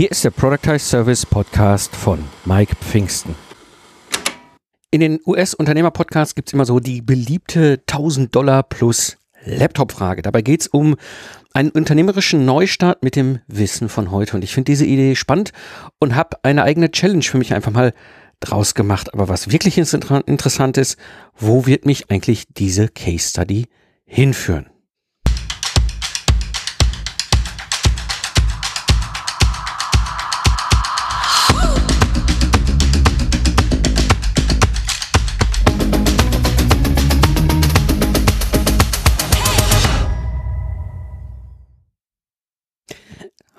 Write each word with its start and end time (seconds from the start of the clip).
Hier 0.00 0.10
ist 0.10 0.24
der 0.24 0.30
Productize 0.30 0.78
Service 0.78 1.26
Podcast 1.26 1.94
von 1.94 2.24
Mike 2.46 2.74
Pfingsten. 2.76 3.34
In 4.90 5.02
den 5.02 5.20
US-Unternehmer-Podcasts 5.26 6.34
gibt 6.34 6.48
es 6.48 6.54
immer 6.54 6.64
so 6.64 6.80
die 6.80 7.02
beliebte 7.02 7.82
1000 7.86 8.34
Dollar 8.34 8.62
plus 8.62 9.18
Laptop-Frage. 9.44 10.22
Dabei 10.22 10.40
geht 10.40 10.62
es 10.62 10.68
um 10.68 10.96
einen 11.52 11.68
unternehmerischen 11.68 12.46
Neustart 12.46 13.04
mit 13.04 13.14
dem 13.14 13.40
Wissen 13.46 13.90
von 13.90 14.10
heute. 14.10 14.36
Und 14.36 14.42
ich 14.42 14.54
finde 14.54 14.72
diese 14.72 14.86
Idee 14.86 15.16
spannend 15.16 15.52
und 15.98 16.14
habe 16.14 16.38
eine 16.44 16.62
eigene 16.62 16.90
Challenge 16.90 17.22
für 17.22 17.36
mich 17.36 17.52
einfach 17.52 17.72
mal 17.72 17.92
draus 18.40 18.74
gemacht. 18.74 19.12
Aber 19.12 19.28
was 19.28 19.52
wirklich 19.52 19.76
interessant 19.76 20.78
ist, 20.78 20.96
wo 21.36 21.66
wird 21.66 21.84
mich 21.84 22.10
eigentlich 22.10 22.46
diese 22.48 22.88
Case 22.88 23.28
Study 23.28 23.66
hinführen? 24.06 24.70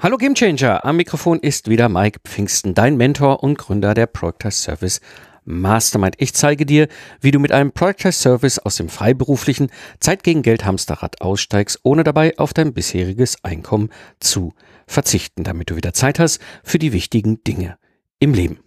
Hallo 0.04 0.18
Gamechanger, 0.18 0.84
am 0.84 0.98
Mikrofon 0.98 1.38
ist 1.42 1.70
wieder 1.70 1.88
Mike 1.88 2.22
Pfingsten, 2.24 2.74
dein 2.74 2.98
Mentor 2.98 3.44
und 3.44 3.60
Gründer 3.60 3.94
der 3.94 4.08
Project 4.08 4.52
Service 4.52 5.00
Mastermind. 5.46 6.16
Ich 6.18 6.34
zeige 6.34 6.66
dir, 6.66 6.88
wie 7.20 7.30
du 7.30 7.38
mit 7.38 7.52
einem 7.52 7.72
Project 7.72 8.16
Service 8.16 8.58
aus 8.58 8.78
dem 8.78 8.90
freiberuflichen 8.90 9.70
Zeit 10.00 10.24
gegen 10.24 10.42
Geld 10.42 10.66
Hamsterrad 10.66 11.22
aussteigst, 11.22 11.82
ohne 11.84 12.04
dabei 12.04 12.36
auf 12.40 12.52
dein 12.52 12.74
bisheriges 12.74 13.44
Einkommen 13.44 13.92
zu 14.20 14.54
verzichten, 14.88 15.44
damit 15.44 15.70
du 15.70 15.76
wieder 15.76 15.94
Zeit 15.94 16.18
hast 16.18 16.40
für 16.64 16.80
die 16.80 16.94
wichtigen 16.94 17.44
Dinge 17.44 17.78
im 18.18 18.34
Leben. 18.34 18.58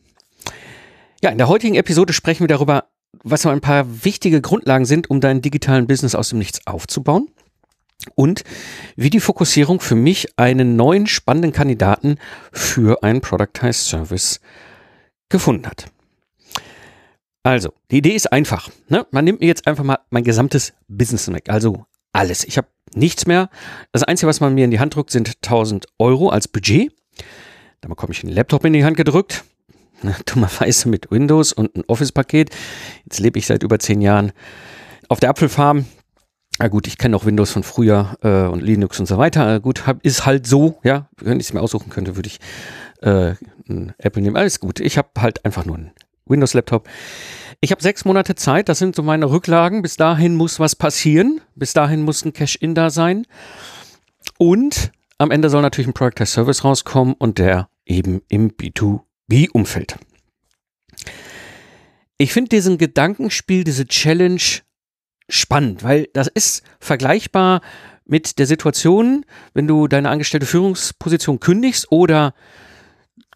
Ja, 1.20 1.30
in 1.30 1.38
der 1.38 1.48
heutigen 1.48 1.74
Episode 1.74 2.12
sprechen 2.12 2.44
wir 2.44 2.48
darüber, 2.48 2.90
was 3.24 3.42
so 3.42 3.48
ein 3.48 3.60
paar 3.60 4.04
wichtige 4.04 4.40
Grundlagen 4.40 4.84
sind, 4.84 5.10
um 5.10 5.20
deinen 5.20 5.42
digitalen 5.42 5.88
Business 5.88 6.14
aus 6.14 6.28
dem 6.28 6.38
Nichts 6.38 6.64
aufzubauen 6.64 7.26
und 8.14 8.44
wie 8.96 9.10
die 9.10 9.20
Fokussierung 9.20 9.80
für 9.80 9.94
mich 9.94 10.38
einen 10.38 10.76
neuen 10.76 11.06
spannenden 11.06 11.52
Kandidaten 11.52 12.16
für 12.52 13.02
einen 13.02 13.20
Productized 13.20 13.86
Service 13.86 14.40
gefunden 15.28 15.66
hat. 15.66 15.86
Also, 17.42 17.74
die 17.90 17.98
Idee 17.98 18.14
ist 18.14 18.32
einfach. 18.32 18.70
Ne? 18.88 19.06
Man 19.10 19.24
nimmt 19.24 19.40
mir 19.40 19.46
jetzt 19.46 19.66
einfach 19.66 19.84
mal 19.84 19.98
mein 20.10 20.24
gesamtes 20.24 20.72
Business 20.88 21.30
weg, 21.30 21.50
also 21.50 21.84
alles. 22.12 22.44
Ich 22.44 22.56
habe 22.56 22.68
nichts 22.94 23.26
mehr. 23.26 23.50
Das 23.92 24.02
Einzige, 24.02 24.28
was 24.28 24.40
man 24.40 24.54
mir 24.54 24.64
in 24.64 24.70
die 24.70 24.80
Hand 24.80 24.94
drückt, 24.94 25.10
sind 25.10 25.28
1000 25.42 25.86
Euro 25.98 26.30
als 26.30 26.48
Budget. 26.48 26.92
Dann 27.80 27.90
bekomme 27.90 28.12
ich 28.12 28.24
einen 28.24 28.32
Laptop 28.32 28.64
in 28.64 28.72
die 28.72 28.84
Hand 28.84 28.96
gedrückt. 28.96 29.44
Dummerweise 30.26 30.88
mit 30.88 31.10
Windows 31.10 31.52
und 31.52 31.76
ein 31.76 31.84
Office-Paket. 31.86 32.50
Jetzt 33.04 33.20
lebe 33.20 33.38
ich 33.38 33.46
seit 33.46 33.62
über 33.62 33.78
zehn 33.78 34.00
Jahren 34.00 34.32
auf 35.08 35.20
der 35.20 35.30
Apfelfarm. 35.30 35.84
Na 36.58 36.68
gut, 36.68 36.86
ich 36.86 36.98
kenne 36.98 37.16
auch 37.16 37.24
Windows 37.24 37.50
von 37.50 37.64
früher 37.64 38.16
äh, 38.22 38.46
und 38.46 38.62
Linux 38.62 39.00
und 39.00 39.06
so 39.06 39.18
weiter. 39.18 39.56
Äh, 39.56 39.60
gut, 39.60 39.86
hab, 39.86 40.04
ist 40.04 40.24
halt 40.24 40.46
so, 40.46 40.78
ja. 40.84 41.08
Wenn 41.20 41.40
ich 41.40 41.46
es 41.46 41.52
mir 41.52 41.60
aussuchen 41.60 41.90
könnte, 41.90 42.16
würde 42.16 42.28
ich 42.28 42.38
äh, 43.02 43.34
Apple 43.98 44.22
nehmen. 44.22 44.36
Alles 44.36 44.60
gut. 44.60 44.78
Ich 44.78 44.96
habe 44.96 45.08
halt 45.18 45.44
einfach 45.44 45.64
nur 45.64 45.76
einen 45.76 45.90
Windows-Laptop. 46.26 46.88
Ich 47.60 47.72
habe 47.72 47.82
sechs 47.82 48.04
Monate 48.04 48.34
Zeit, 48.34 48.68
das 48.68 48.78
sind 48.78 48.94
so 48.94 49.02
meine 49.02 49.30
Rücklagen. 49.30 49.82
Bis 49.82 49.96
dahin 49.96 50.36
muss 50.36 50.60
was 50.60 50.76
passieren. 50.76 51.40
Bis 51.56 51.72
dahin 51.72 52.02
muss 52.02 52.24
ein 52.24 52.32
Cash-In 52.32 52.74
da 52.74 52.90
sein. 52.90 53.26
Und 54.38 54.92
am 55.18 55.30
Ende 55.30 55.50
soll 55.50 55.62
natürlich 55.62 55.88
ein 55.88 55.94
Product 55.94 56.20
as 56.20 56.32
Service 56.32 56.64
rauskommen 56.64 57.14
und 57.14 57.38
der 57.38 57.68
eben 57.84 58.22
im 58.28 58.52
B2B-Umfeld. 58.52 59.96
Ich 62.16 62.32
finde 62.32 62.50
diesen 62.50 62.78
Gedankenspiel, 62.78 63.64
diese 63.64 63.86
Challenge 63.86 64.40
spannend, 65.28 65.82
weil 65.82 66.08
das 66.12 66.28
ist 66.28 66.62
vergleichbar 66.80 67.60
mit 68.06 68.38
der 68.38 68.46
Situation, 68.46 69.24
wenn 69.54 69.66
du 69.66 69.88
deine 69.88 70.10
angestellte 70.10 70.46
Führungsposition 70.46 71.40
kündigst 71.40 71.90
oder 71.90 72.34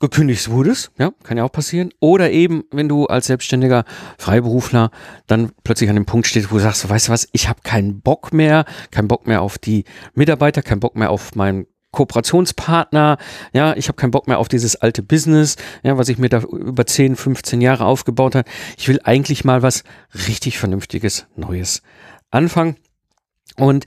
gekündigt 0.01 0.49
wurdest, 0.51 0.93
ja, 0.99 1.11
kann 1.25 1.39
ja 1.39 1.45
auch 1.45 1.53
passieren, 1.53 1.91
oder 2.01 2.31
eben, 2.31 2.65
wenn 2.71 2.89
du 2.89 3.07
als 3.07 3.27
selbstständiger 3.27 3.85
Freiberufler 4.17 4.91
dann 5.27 5.51
plötzlich 5.65 5.91
an 5.91 5.97
dem 5.97 6.07
Punkt 6.07 6.27
stehst, 6.27 6.51
wo 6.51 6.57
du 6.57 6.63
sagst, 6.63 6.89
weißt 6.89 7.09
du 7.09 7.13
was, 7.13 7.29
ich 7.33 7.49
habe 7.49 7.61
keinen 7.65 8.01
Bock 8.01 8.33
mehr, 8.33 8.65
keinen 8.91 9.09
Bock 9.09 9.27
mehr 9.27 9.43
auf 9.43 9.59
die 9.59 9.85
Mitarbeiter, 10.15 10.63
keinen 10.63 10.81
Bock 10.81 10.95
mehr 10.95 11.11
auf 11.11 11.35
meinen 11.35 11.67
Kooperationspartner, 11.93 13.19
ja, 13.53 13.77
ich 13.77 13.89
habe 13.89 13.97
keinen 13.97 14.11
Bock 14.11 14.29
mehr 14.29 14.39
auf 14.39 14.49
dieses 14.49 14.77
alte 14.77 15.03
Business, 15.03 15.57
ja, 15.83 15.97
was 15.97 16.09
ich 16.09 16.19
mir 16.19 16.29
da 16.29 16.41
über 16.41 16.87
10, 16.87 17.17
15 17.17 17.61
Jahre 17.61 17.87
aufgebaut 17.87 18.35
habe. 18.35 18.49
Ich 18.77 18.89
will 18.89 19.01
eigentlich 19.05 19.45
mal 19.45 19.63
was 19.63 19.85
richtig 20.27 20.59
vernünftiges, 20.59 21.27
Neues 21.37 21.83
anfangen. 22.31 22.77
Und 23.57 23.87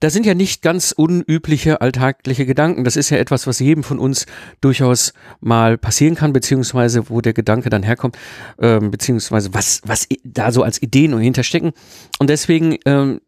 da 0.00 0.08
sind 0.08 0.24
ja 0.24 0.34
nicht 0.34 0.62
ganz 0.62 0.92
unübliche 0.92 1.82
alltägliche 1.82 2.46
Gedanken. 2.46 2.84
Das 2.84 2.96
ist 2.96 3.10
ja 3.10 3.18
etwas, 3.18 3.46
was 3.46 3.58
jedem 3.58 3.84
von 3.84 3.98
uns 3.98 4.24
durchaus 4.62 5.12
mal 5.40 5.76
passieren 5.76 6.14
kann, 6.14 6.32
beziehungsweise 6.32 7.10
wo 7.10 7.20
der 7.20 7.34
Gedanke 7.34 7.68
dann 7.68 7.82
herkommt, 7.82 8.16
ähm, 8.58 8.90
beziehungsweise 8.90 9.52
was, 9.52 9.82
was 9.84 10.08
da 10.24 10.52
so 10.52 10.62
als 10.62 10.80
Ideen 10.80 11.12
und 11.12 11.20
hinterstecken. 11.20 11.72
Und 12.18 12.30
deswegen 12.30 12.78
ähm, 12.86 13.20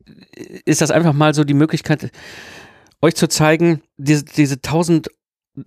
ist 0.65 0.81
das 0.81 0.91
einfach 0.91 1.13
mal 1.13 1.35
so 1.35 1.45
die 1.45 1.55
Möglichkeit, 1.55 2.11
euch 3.03 3.15
zu 3.15 3.29
zeigen, 3.29 3.83
diese, 3.97 4.25
diese 4.25 4.55
1000 4.55 5.09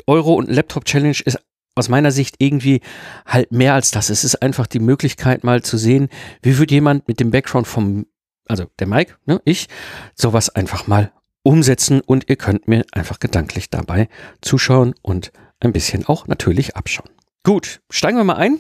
Euro 0.07 0.34
und 0.34 0.50
Laptop 0.50 0.85
Challenge 0.85 1.18
ist 1.25 1.40
aus 1.75 1.90
meiner 1.90 2.12
Sicht 2.12 2.35
irgendwie 2.40 2.81
halt 3.25 3.51
mehr 3.51 3.73
als 3.73 3.91
das. 3.91 4.09
Es 4.09 4.23
ist 4.23 4.41
einfach 4.41 4.66
die 4.66 4.79
Möglichkeit 4.79 5.44
mal 5.44 5.62
zu 5.62 5.78
sehen, 5.78 6.09
wie 6.41 6.57
wird 6.57 6.72
jemand 6.72 7.07
mit 7.07 7.19
dem 7.19 7.31
Background 7.31 7.68
vom, 7.68 8.07
also 8.47 8.66
der 8.79 8.88
Mike, 8.88 9.16
ne, 9.25 9.41
ich, 9.44 9.68
sowas 10.16 10.50
einfach 10.50 10.88
mal 10.88 11.12
umsetzen 11.44 12.01
und 12.01 12.29
ihr 12.29 12.38
könnt 12.38 12.68
mir 12.68 12.85
einfach 12.94 13.19
gedanklich 13.19 13.69
dabei 13.69 14.07
zuschauen 14.41 14.96
und 15.02 15.31
ein 15.59 15.73
bisschen 15.73 16.06
auch 16.06 16.28
natürlich 16.28 16.75
abschauen. 16.75 17.09
Gut, 17.44 17.81
steigen 17.91 18.17
wir 18.17 18.23
mal 18.23 18.38
ein. 18.38 18.59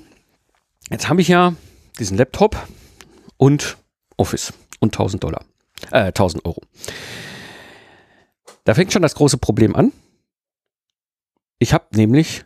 Jetzt 0.91 1.09
habe 1.09 1.21
ich 1.21 1.27
ja 1.29 1.55
diesen 1.97 2.17
Laptop 2.17 2.67
und 3.37 3.77
Office 4.17 4.53
und 4.79 4.93
1000 4.93 5.23
Dollar, 5.23 5.43
äh, 5.91 6.11
1000 6.11 6.45
Euro. 6.45 6.61
Da 8.65 8.73
fängt 8.73 8.91
schon 8.91 9.01
das 9.03 9.15
große 9.15 9.37
Problem 9.37 9.75
an. 9.75 9.93
Ich 11.59 11.73
habe 11.73 11.85
nämlich 11.95 12.43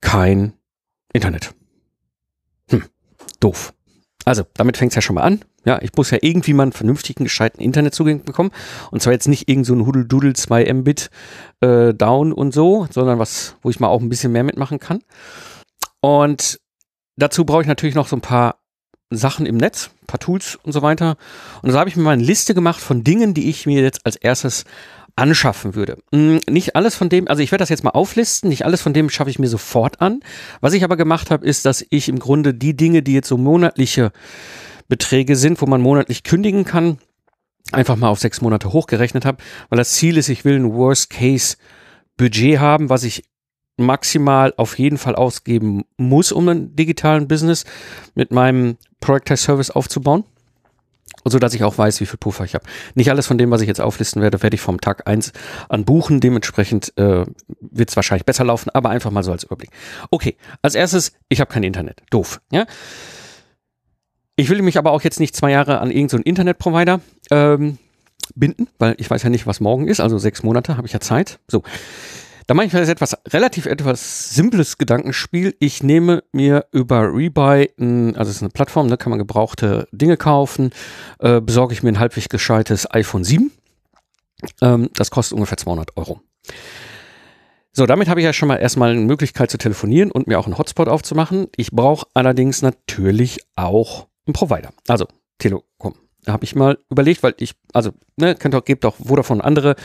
kein 0.00 0.54
Internet. 1.12 1.54
Hm, 2.70 2.84
doof. 3.38 3.74
Also, 4.24 4.44
damit 4.54 4.76
fängt 4.76 4.92
es 4.92 4.96
ja 4.96 5.02
schon 5.02 5.14
mal 5.14 5.22
an. 5.22 5.44
Ja, 5.64 5.80
ich 5.82 5.94
muss 5.94 6.10
ja 6.10 6.18
irgendwie 6.20 6.54
mal 6.54 6.64
einen 6.64 6.72
vernünftigen, 6.72 7.24
gescheiten 7.24 7.60
Internetzugang 7.62 8.24
bekommen. 8.24 8.50
Und 8.90 9.02
zwar 9.02 9.12
jetzt 9.12 9.28
nicht 9.28 9.48
irgend 9.48 9.66
so 9.66 9.74
ein 9.74 9.86
Hudeldudel 9.86 10.34
2 10.34 10.72
Mbit 10.72 11.10
äh, 11.60 11.92
down 11.92 12.32
und 12.32 12.52
so, 12.52 12.86
sondern 12.90 13.18
was, 13.18 13.56
wo 13.62 13.70
ich 13.70 13.78
mal 13.78 13.88
auch 13.88 14.00
ein 14.00 14.08
bisschen 14.08 14.32
mehr 14.32 14.44
mitmachen 14.44 14.80
kann. 14.80 15.02
Und 16.00 16.60
dazu 17.16 17.44
brauche 17.44 17.62
ich 17.62 17.68
natürlich 17.68 17.94
noch 17.94 18.08
so 18.08 18.16
ein 18.16 18.22
paar 18.22 18.60
Sachen 19.10 19.46
im 19.46 19.56
Netz, 19.56 19.90
ein 20.02 20.06
paar 20.06 20.20
Tools 20.20 20.58
und 20.62 20.72
so 20.72 20.82
weiter. 20.82 21.16
Und 21.62 21.70
so 21.70 21.78
habe 21.78 21.88
ich 21.88 21.96
mir 21.96 22.02
mal 22.02 22.12
eine 22.12 22.22
Liste 22.22 22.54
gemacht 22.54 22.80
von 22.80 23.04
Dingen, 23.04 23.34
die 23.34 23.48
ich 23.48 23.66
mir 23.66 23.82
jetzt 23.82 24.04
als 24.04 24.16
erstes 24.16 24.64
anschaffen 25.18 25.74
würde. 25.74 25.98
Hm, 26.12 26.40
nicht 26.48 26.76
alles 26.76 26.94
von 26.94 27.08
dem, 27.08 27.28
also 27.28 27.42
ich 27.42 27.50
werde 27.50 27.62
das 27.62 27.68
jetzt 27.68 27.84
mal 27.84 27.90
auflisten, 27.90 28.48
nicht 28.48 28.64
alles 28.64 28.80
von 28.80 28.94
dem 28.94 29.10
schaffe 29.10 29.30
ich 29.30 29.38
mir 29.38 29.48
sofort 29.48 30.00
an. 30.00 30.20
Was 30.60 30.72
ich 30.72 30.84
aber 30.84 30.96
gemacht 30.96 31.30
habe, 31.30 31.44
ist, 31.44 31.66
dass 31.66 31.84
ich 31.90 32.08
im 32.08 32.18
Grunde 32.18 32.54
die 32.54 32.76
Dinge, 32.76 33.02
die 33.02 33.14
jetzt 33.14 33.28
so 33.28 33.36
monatliche 33.36 34.12
Beträge 34.88 35.36
sind, 35.36 35.60
wo 35.60 35.66
man 35.66 35.80
monatlich 35.80 36.22
kündigen 36.22 36.64
kann, 36.64 36.98
einfach 37.72 37.96
mal 37.96 38.08
auf 38.08 38.20
sechs 38.20 38.40
Monate 38.40 38.72
hochgerechnet 38.72 39.24
habe, 39.24 39.42
weil 39.68 39.76
das 39.76 39.92
Ziel 39.92 40.16
ist, 40.16 40.28
ich 40.28 40.44
will 40.44 40.56
ein 40.56 40.72
Worst-Case-Budget 40.72 42.60
haben, 42.60 42.88
was 42.88 43.02
ich 43.02 43.24
maximal 43.76 44.54
auf 44.56 44.78
jeden 44.78 44.98
Fall 44.98 45.14
ausgeben 45.14 45.84
muss, 45.96 46.32
um 46.32 46.48
einen 46.48 46.74
digitalen 46.74 47.28
Business 47.28 47.64
mit 48.14 48.32
meinem 48.32 48.76
Project 49.00 49.38
Service 49.38 49.70
aufzubauen 49.70 50.24
so 51.30 51.38
dass 51.38 51.54
ich 51.54 51.64
auch 51.64 51.78
weiß, 51.78 52.00
wie 52.00 52.06
viel 52.06 52.18
Puffer 52.18 52.44
ich 52.44 52.54
habe. 52.54 52.64
Nicht 52.94 53.10
alles 53.10 53.26
von 53.26 53.38
dem, 53.38 53.50
was 53.50 53.60
ich 53.60 53.68
jetzt 53.68 53.80
auflisten 53.80 54.22
werde, 54.22 54.42
werde 54.42 54.54
ich 54.54 54.60
vom 54.60 54.80
Tag 54.80 55.06
eins 55.06 55.32
an 55.68 55.84
buchen. 55.84 56.20
Dementsprechend 56.20 56.92
äh, 56.96 57.24
wird 57.60 57.90
es 57.90 57.96
wahrscheinlich 57.96 58.24
besser 58.24 58.44
laufen, 58.44 58.70
aber 58.72 58.90
einfach 58.90 59.10
mal 59.10 59.22
so 59.22 59.32
als 59.32 59.44
Überblick. 59.44 59.70
Okay, 60.10 60.36
als 60.62 60.74
erstes, 60.74 61.12
ich 61.28 61.40
habe 61.40 61.52
kein 61.52 61.62
Internet. 61.62 62.02
Doof. 62.10 62.40
Ja. 62.50 62.66
Ich 64.36 64.48
will 64.48 64.62
mich 64.62 64.78
aber 64.78 64.92
auch 64.92 65.02
jetzt 65.02 65.18
nicht 65.18 65.34
zwei 65.34 65.50
Jahre 65.50 65.80
an 65.80 65.90
irgendeinen 65.90 66.22
so 66.22 66.24
Internetprovider 66.24 67.00
ähm, 67.30 67.78
binden, 68.34 68.68
weil 68.78 68.94
ich 68.98 69.10
weiß 69.10 69.22
ja 69.22 69.30
nicht, 69.30 69.46
was 69.46 69.60
morgen 69.60 69.88
ist. 69.88 70.00
Also 70.00 70.18
sechs 70.18 70.42
Monate 70.42 70.76
habe 70.76 70.86
ich 70.86 70.92
ja 70.92 71.00
Zeit. 71.00 71.40
So. 71.48 71.62
Da 72.48 72.54
mache 72.54 72.66
ich 72.66 72.72
jetzt 72.72 72.88
etwas 72.88 73.14
relativ 73.28 73.66
etwas 73.66 74.30
simples 74.30 74.78
Gedankenspiel. 74.78 75.54
Ich 75.60 75.82
nehme 75.82 76.24
mir 76.32 76.64
über 76.72 77.02
Rebuy, 77.12 77.68
also 77.78 78.22
es 78.22 78.36
ist 78.36 78.42
eine 78.42 78.48
Plattform, 78.48 78.88
da 78.88 78.96
kann 78.96 79.10
man 79.10 79.18
gebrauchte 79.18 79.86
Dinge 79.92 80.16
kaufen, 80.16 80.70
äh, 81.18 81.42
besorge 81.42 81.74
ich 81.74 81.82
mir 81.82 81.90
ein 81.90 81.98
halbwegs 81.98 82.30
gescheites 82.30 82.90
iPhone 82.90 83.22
7. 83.22 83.52
Ähm, 84.62 84.88
das 84.94 85.10
kostet 85.10 85.34
ungefähr 85.34 85.58
200 85.58 85.98
Euro. 85.98 86.22
So, 87.72 87.84
damit 87.84 88.08
habe 88.08 88.20
ich 88.20 88.24
ja 88.24 88.32
schon 88.32 88.48
mal 88.48 88.56
erstmal 88.56 88.92
eine 88.92 89.00
Möglichkeit 89.02 89.50
zu 89.50 89.58
telefonieren 89.58 90.10
und 90.10 90.26
mir 90.26 90.38
auch 90.38 90.46
einen 90.46 90.56
Hotspot 90.56 90.88
aufzumachen. 90.88 91.48
Ich 91.56 91.72
brauche 91.72 92.06
allerdings 92.14 92.62
natürlich 92.62 93.40
auch 93.56 94.06
einen 94.26 94.32
Provider. 94.32 94.70
Also 94.86 95.06
Telekom. 95.36 95.96
Habe 96.28 96.44
ich 96.44 96.54
mal 96.54 96.78
überlegt, 96.90 97.22
weil 97.22 97.34
ich, 97.38 97.54
also, 97.72 97.90
ne, 98.16 98.34
kennt 98.34 98.54
auch, 98.54 98.64
gebt 98.64 98.84
auch 98.84 98.96
Vodafone 98.96 99.42
andere. 99.42 99.76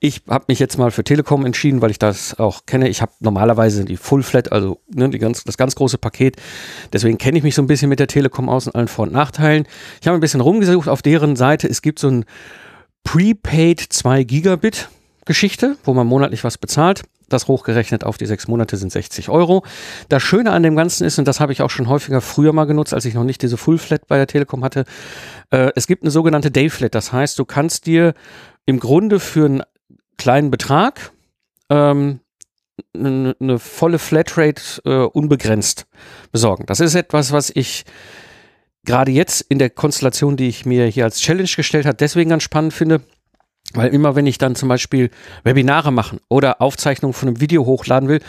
Ich 0.00 0.22
habe 0.28 0.46
mich 0.48 0.58
jetzt 0.58 0.78
mal 0.78 0.90
für 0.90 1.04
Telekom 1.04 1.46
entschieden, 1.46 1.82
weil 1.82 1.90
ich 1.90 1.98
das 1.98 2.38
auch 2.38 2.66
kenne. 2.66 2.88
Ich 2.88 3.02
habe 3.02 3.12
normalerweise 3.20 3.84
die 3.84 3.96
Full 3.96 4.22
Flat, 4.22 4.52
also 4.52 4.80
ne, 4.88 5.08
die 5.10 5.18
ganz, 5.18 5.44
das 5.44 5.56
ganz 5.56 5.74
große 5.74 5.98
Paket. 5.98 6.36
Deswegen 6.92 7.18
kenne 7.18 7.38
ich 7.38 7.44
mich 7.44 7.54
so 7.54 7.62
ein 7.62 7.66
bisschen 7.66 7.88
mit 7.88 8.00
der 8.00 8.08
Telekom 8.08 8.48
aus 8.48 8.66
und 8.66 8.74
allen 8.74 8.88
Vor- 8.88 9.06
und 9.06 9.12
Nachteilen. 9.12 9.66
Ich 10.00 10.06
habe 10.06 10.16
ein 10.16 10.20
bisschen 10.20 10.40
rumgesucht 10.40 10.88
auf 10.88 11.02
deren 11.02 11.36
Seite. 11.36 11.68
Es 11.68 11.82
gibt 11.82 11.98
so 11.98 12.08
ein 12.08 12.24
Prepaid 13.04 13.80
2 13.80 14.24
Gigabit 14.24 14.88
Geschichte, 15.30 15.76
wo 15.84 15.94
man 15.94 16.08
monatlich 16.08 16.42
was 16.42 16.58
bezahlt. 16.58 17.04
Das 17.28 17.46
hochgerechnet 17.46 18.02
auf 18.02 18.18
die 18.18 18.26
sechs 18.26 18.48
Monate 18.48 18.76
sind 18.76 18.90
60 18.90 19.28
Euro. 19.28 19.64
Das 20.08 20.24
Schöne 20.24 20.50
an 20.50 20.64
dem 20.64 20.74
Ganzen 20.74 21.04
ist, 21.04 21.20
und 21.20 21.28
das 21.28 21.38
habe 21.38 21.52
ich 21.52 21.62
auch 21.62 21.70
schon 21.70 21.88
häufiger 21.88 22.20
früher 22.20 22.52
mal 22.52 22.64
genutzt, 22.64 22.92
als 22.92 23.04
ich 23.04 23.14
noch 23.14 23.22
nicht 23.22 23.42
diese 23.42 23.56
Full 23.56 23.78
Flat 23.78 24.08
bei 24.08 24.16
der 24.16 24.26
Telekom 24.26 24.64
hatte, 24.64 24.84
äh, 25.50 25.70
es 25.76 25.86
gibt 25.86 26.02
eine 26.02 26.10
sogenannte 26.10 26.50
Day 26.50 26.68
Flat. 26.68 26.96
Das 26.96 27.12
heißt, 27.12 27.38
du 27.38 27.44
kannst 27.44 27.86
dir 27.86 28.14
im 28.66 28.80
Grunde 28.80 29.20
für 29.20 29.44
einen 29.44 29.62
kleinen 30.18 30.50
Betrag 30.50 31.12
ähm, 31.68 32.18
eine, 32.92 33.36
eine 33.38 33.60
volle 33.60 34.00
Flatrate 34.00 34.82
äh, 34.84 35.04
unbegrenzt 35.04 35.86
besorgen. 36.32 36.66
Das 36.66 36.80
ist 36.80 36.96
etwas, 36.96 37.30
was 37.30 37.52
ich 37.54 37.84
gerade 38.84 39.12
jetzt 39.12 39.42
in 39.42 39.60
der 39.60 39.70
Konstellation, 39.70 40.36
die 40.36 40.48
ich 40.48 40.66
mir 40.66 40.86
hier 40.86 41.04
als 41.04 41.20
Challenge 41.20 41.48
gestellt 41.54 41.86
habe, 41.86 41.96
deswegen 41.96 42.30
ganz 42.30 42.42
spannend 42.42 42.74
finde 42.74 43.02
weil 43.72 43.94
immer, 43.94 44.16
wenn 44.16 44.26
ich 44.26 44.38
dann 44.38 44.56
zum 44.56 44.68
Beispiel 44.68 45.10
Webinare 45.44 45.92
machen 45.92 46.18
oder 46.28 46.60
Aufzeichnungen 46.60 47.14
von 47.14 47.28
einem 47.28 47.40
Video 47.40 47.66
hochladen 47.66 48.08
will, 48.08 48.20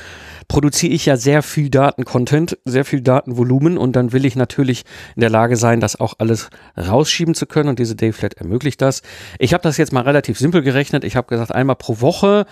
produziere 0.47 0.93
ich 0.93 1.05
ja 1.05 1.17
sehr 1.17 1.41
viel 1.41 1.69
Datencontent, 1.69 2.57
sehr 2.65 2.85
viel 2.85 3.01
Datenvolumen 3.01 3.77
und 3.77 3.95
dann 3.95 4.13
will 4.13 4.25
ich 4.25 4.35
natürlich 4.35 4.83
in 5.15 5.21
der 5.21 5.29
Lage 5.29 5.55
sein, 5.55 5.79
das 5.79 5.99
auch 5.99 6.13
alles 6.19 6.49
rausschieben 6.77 7.33
zu 7.33 7.47
können 7.47 7.69
und 7.69 7.79
diese 7.79 7.95
Dayflat 7.95 8.35
ermöglicht 8.35 8.81
das. 8.81 9.01
Ich 9.39 9.53
habe 9.53 9.63
das 9.63 9.77
jetzt 9.77 9.93
mal 9.93 10.03
relativ 10.03 10.37
simpel 10.37 10.61
gerechnet. 10.61 11.03
Ich 11.03 11.15
habe 11.15 11.27
gesagt, 11.27 11.51
einmal 11.51 11.75
pro 11.75 12.01
Woche 12.01 12.45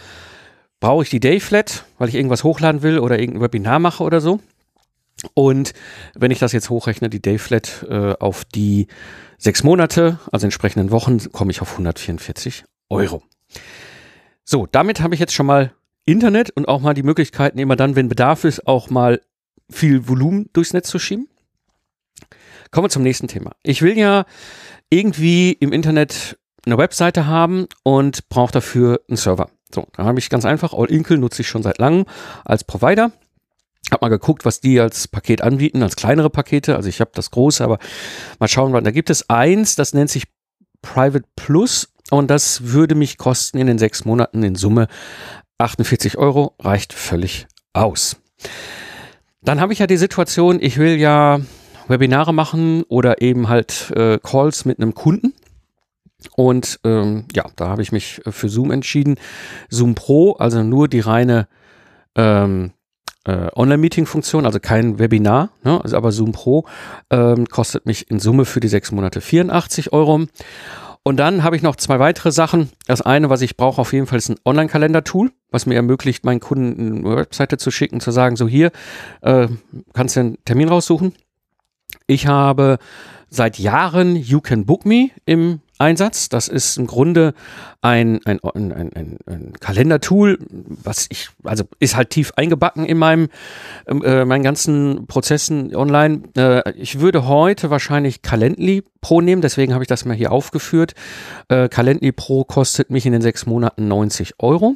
brauche 0.80 1.04
ich 1.04 1.10
die 1.10 1.20
Dayflat, 1.20 1.86
weil 1.98 2.10
ich 2.10 2.16
irgendwas 2.16 2.44
hochladen 2.44 2.81
will 2.81 3.00
oder 3.00 3.20
irgendein 3.20 3.44
Webinar 3.44 3.80
mache 3.80 4.04
oder 4.04 4.22
so. 4.22 4.40
Und 5.33 5.74
wenn 6.16 6.31
ich 6.31 6.39
das 6.39 6.54
jetzt 6.54 6.69
hochrechne, 6.69 7.10
die 7.10 7.21
Dayflat 7.21 7.86
äh, 7.89 8.13
auf 8.19 8.45
die 8.45 8.88
sechs 9.38 9.63
Monate, 9.63 10.19
also 10.31 10.45
entsprechenden 10.45 10.92
Wochen, 10.92 11.31
komme 11.31 11.51
ich 11.51 11.62
auf 11.62 11.71
144 11.71 12.63
Euro. 12.89 13.21
So, 14.44 14.66
damit 14.66 15.01
habe 15.01 15.13
ich 15.13 15.19
jetzt 15.19 15.33
schon 15.33 15.45
mal 15.45 15.74
Internet 16.06 16.50
und 16.51 16.68
auch 16.68 16.81
mal 16.81 16.94
die 16.94 17.04
Möglichkeiten, 17.04 17.60
immer 17.60 17.75
dann, 17.75 17.95
wenn 17.95 18.10
Bedarf 18.10 18.44
ist, 18.44 18.66
auch 18.66 18.89
mal 18.89 19.21
viel 19.69 20.07
Volumen 20.07 20.50
durchs 20.54 20.74
Netz 20.74 20.89
zu 20.89 21.00
schieben. 21.00 21.27
Kommen 22.71 22.86
wir 22.86 22.89
zum 22.89 23.04
nächsten 23.04 23.27
Thema. 23.27 23.51
Ich 23.63 23.81
will 23.81 23.98
ja 23.98 24.25
irgendwie 24.89 25.51
im 25.51 25.71
Internet 25.71 26.38
eine 26.66 26.77
Webseite 26.77 27.27
haben 27.27 27.68
und 27.83 28.30
brauche 28.30 28.51
dafür 28.51 29.01
einen 29.07 29.18
Server. 29.18 29.50
So, 29.74 29.88
da 29.95 30.04
habe 30.04 30.19
ich 30.19 30.30
ganz 30.30 30.45
einfach, 30.45 30.74
All 30.74 30.89
Inkle 30.89 31.18
nutze 31.18 31.42
ich 31.42 31.48
schon 31.48 31.63
seit 31.63 31.77
langem 31.77 32.06
als 32.44 32.63
Provider. 32.63 33.12
Hab 33.91 34.01
mal 34.01 34.09
geguckt, 34.09 34.45
was 34.45 34.59
die 34.59 34.80
als 34.80 35.07
Paket 35.07 35.41
anbieten, 35.41 35.81
als 35.81 35.95
kleinere 35.95 36.30
Pakete. 36.30 36.75
Also 36.75 36.89
ich 36.89 37.01
habe 37.01 37.12
das 37.13 37.31
große, 37.31 37.63
aber 37.63 37.80
mal 38.39 38.47
schauen, 38.47 38.71
da 38.83 38.91
gibt 38.91 39.09
es 39.09 39.30
eins, 39.30 39.75
das 39.75 39.94
nennt 39.94 40.09
sich 40.09 40.25
Private 40.81 41.25
Plus 41.36 41.89
und 42.12 42.30
das 42.30 42.71
würde 42.71 42.95
mich 42.95 43.18
kosten 43.18 43.57
in 43.57 43.68
den 43.68 43.77
sechs 43.77 44.06
Monaten 44.06 44.44
in 44.44 44.56
Summe 44.56 44.88
48 45.57 46.18
Euro, 46.18 46.56
reicht 46.59 46.94
völlig 46.94 47.47
aus. 47.74 48.18
Dann 49.41 49.59
habe 49.59 49.74
ich 49.74 49.80
ja 49.80 49.88
die 49.88 49.97
Situation, 49.97 50.59
ich 50.62 50.77
will 50.77 50.97
ja 50.97 51.39
Webinare 51.88 52.33
machen 52.33 52.83
oder 52.83 53.21
eben 53.21 53.50
halt 53.50 53.92
äh, 53.95 54.19
Calls 54.19 54.65
mit 54.65 54.80
einem 54.80 54.94
Kunden. 54.94 55.33
Und 56.35 56.80
ähm, 56.83 57.25
ja, 57.33 57.45
da 57.56 57.69
habe 57.69 57.81
ich 57.81 57.92
mich 57.92 58.21
für 58.27 58.50
Zoom 58.50 58.71
entschieden. 58.71 59.15
Zoom 59.69 59.95
Pro, 59.95 60.33
also 60.33 60.63
nur 60.63 60.88
die 60.88 61.00
reine 61.00 61.47
ähm, 62.15 62.71
äh, 63.30 63.50
Online-Meeting-Funktion, 63.56 64.46
also 64.46 64.60
kein 64.60 65.00
Webinar, 65.00 65.50
ne, 65.64 65.81
also 65.81 65.96
aber 65.96 66.12
Zoom 66.12 66.31
Pro 66.31 66.66
ähm, 67.10 67.46
kostet 67.46 67.86
mich 67.86 68.10
in 68.10 68.20
Summe 68.20 68.46
für 68.46 68.60
die 68.60 68.68
sechs 68.68 68.92
Monate 68.92 69.22
84 69.22 69.94
Euro. 69.94 70.26
Und 71.04 71.18
dann 71.18 71.44
habe 71.44 71.56
ich 71.56 71.62
noch 71.62 71.76
zwei 71.76 72.00
weitere 72.00 72.31
Sachen. 72.31 72.70
Das 72.86 73.02
eine, 73.02 73.30
was 73.30 73.42
ich 73.42 73.56
brauche 73.56 73.80
auf 73.81 73.94
jeden 73.94 74.06
Fall, 74.06 74.18
ist 74.18 74.30
ein 74.30 74.40
Online-Kalender-Tool, 74.46 75.31
was 75.50 75.66
mir 75.66 75.76
ermöglicht, 75.76 76.26
meinen 76.26 76.40
Kunden 76.40 77.06
eine 77.06 77.16
Webseite 77.18 77.58
zu 77.58 77.72
schicken, 77.72 78.00
zu 78.00 78.12
sagen, 78.12 78.36
so 78.36 78.48
hier, 78.48 78.72
äh, 79.22 79.48
kannst 79.94 80.16
du 80.16 80.20
einen 80.22 80.38
Termin 80.46 80.70
raussuchen. 80.70 81.14
Ich 82.08 82.28
habe 82.28 82.80
seit 83.30 83.60
Jahren 83.60 84.16
You 84.16 84.42
Can 84.42 84.66
Book 84.66 84.86
Me 84.86 85.10
im 85.26 85.62
Einsatz. 85.80 86.30
Das 86.30 86.48
ist 86.48 86.78
im 86.78 86.88
Grunde 86.88 87.34
ein, 87.81 88.20
ein, 88.26 88.40
ein, 88.44 88.72
ein, 88.72 89.18
ein 89.26 89.54
Kalendertool, 89.60 90.38
was 90.50 91.08
ich, 91.10 91.30
also 91.44 91.64
ist 91.80 91.96
halt 91.96 92.10
tief 92.10 92.34
eingebacken 92.36 92.86
in 92.86 92.98
meinem, 92.98 93.30
äh, 93.88 94.26
meinen 94.26 94.44
ganzen 94.44 95.08
Prozessen 95.08 95.76
online. 95.76 96.24
Äh, 96.36 96.72
ich 96.74 97.00
würde 97.00 97.28
heute 97.28 97.70
wahrscheinlich 97.70 98.22
Calendly 98.22 98.84
Pro 99.02 99.22
nehmen, 99.22 99.42
deswegen 99.42 99.74
habe 99.74 99.84
ich 99.84 99.88
das 99.88 100.06
mal 100.06 100.16
hier 100.16 100.31
aufgeführt. 100.31 100.94
Äh, 101.48 101.70
Calendly 101.70 102.12
Pro 102.12 102.44
kostet 102.44 102.90
mich 102.90 103.06
in 103.06 103.14
den 103.14 103.22
sechs 103.22 103.46
Monaten 103.46 103.88
90 103.88 104.36
Euro. 104.40 104.76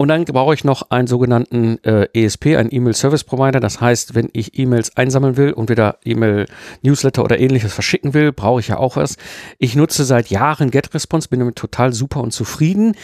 Und 0.00 0.08
dann 0.08 0.24
brauche 0.24 0.54
ich 0.54 0.62
noch 0.62 0.90
einen 0.90 1.08
sogenannten 1.08 1.82
äh, 1.82 2.06
ESP, 2.14 2.56
einen 2.56 2.72
E-Mail 2.72 2.94
Service 2.94 3.24
Provider. 3.24 3.58
Das 3.58 3.80
heißt, 3.80 4.14
wenn 4.14 4.30
ich 4.32 4.56
E-Mails 4.56 4.96
einsammeln 4.96 5.36
will 5.36 5.52
und 5.52 5.68
wieder 5.68 5.98
E-Mail 6.04 6.46
Newsletter 6.82 7.24
oder 7.24 7.40
ähnliches 7.40 7.74
verschicken 7.74 8.14
will, 8.14 8.30
brauche 8.30 8.60
ich 8.60 8.68
ja 8.68 8.76
auch 8.76 8.94
was. 8.94 9.16
Ich 9.58 9.74
nutze 9.74 10.04
seit 10.04 10.30
Jahren 10.30 10.70
GetResponse, 10.70 11.28
bin 11.28 11.40
damit 11.40 11.56
total 11.56 11.92
super 11.92 12.20
und 12.20 12.30
zufrieden. 12.30 12.94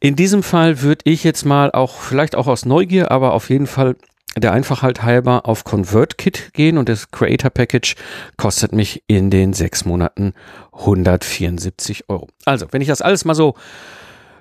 In 0.00 0.16
diesem 0.16 0.42
Fall 0.42 0.80
würde 0.80 1.02
ich 1.04 1.22
jetzt 1.22 1.44
mal 1.44 1.70
auch, 1.70 2.00
vielleicht 2.00 2.34
auch 2.34 2.46
aus 2.46 2.64
Neugier, 2.64 3.10
aber 3.10 3.34
auf 3.34 3.50
jeden 3.50 3.66
Fall 3.66 3.94
der 4.36 4.52
Einfachheit 4.52 5.02
halber 5.02 5.46
auf 5.46 5.64
ConvertKit 5.64 6.54
gehen 6.54 6.78
und 6.78 6.88
das 6.88 7.10
Creator 7.10 7.50
Package 7.50 7.94
kostet 8.38 8.72
mich 8.72 9.02
in 9.06 9.30
den 9.30 9.52
sechs 9.52 9.84
Monaten 9.84 10.32
174 10.72 12.08
Euro. 12.08 12.28
Also, 12.46 12.66
wenn 12.70 12.80
ich 12.80 12.88
das 12.88 13.02
alles 13.02 13.26
mal 13.26 13.34
so 13.34 13.54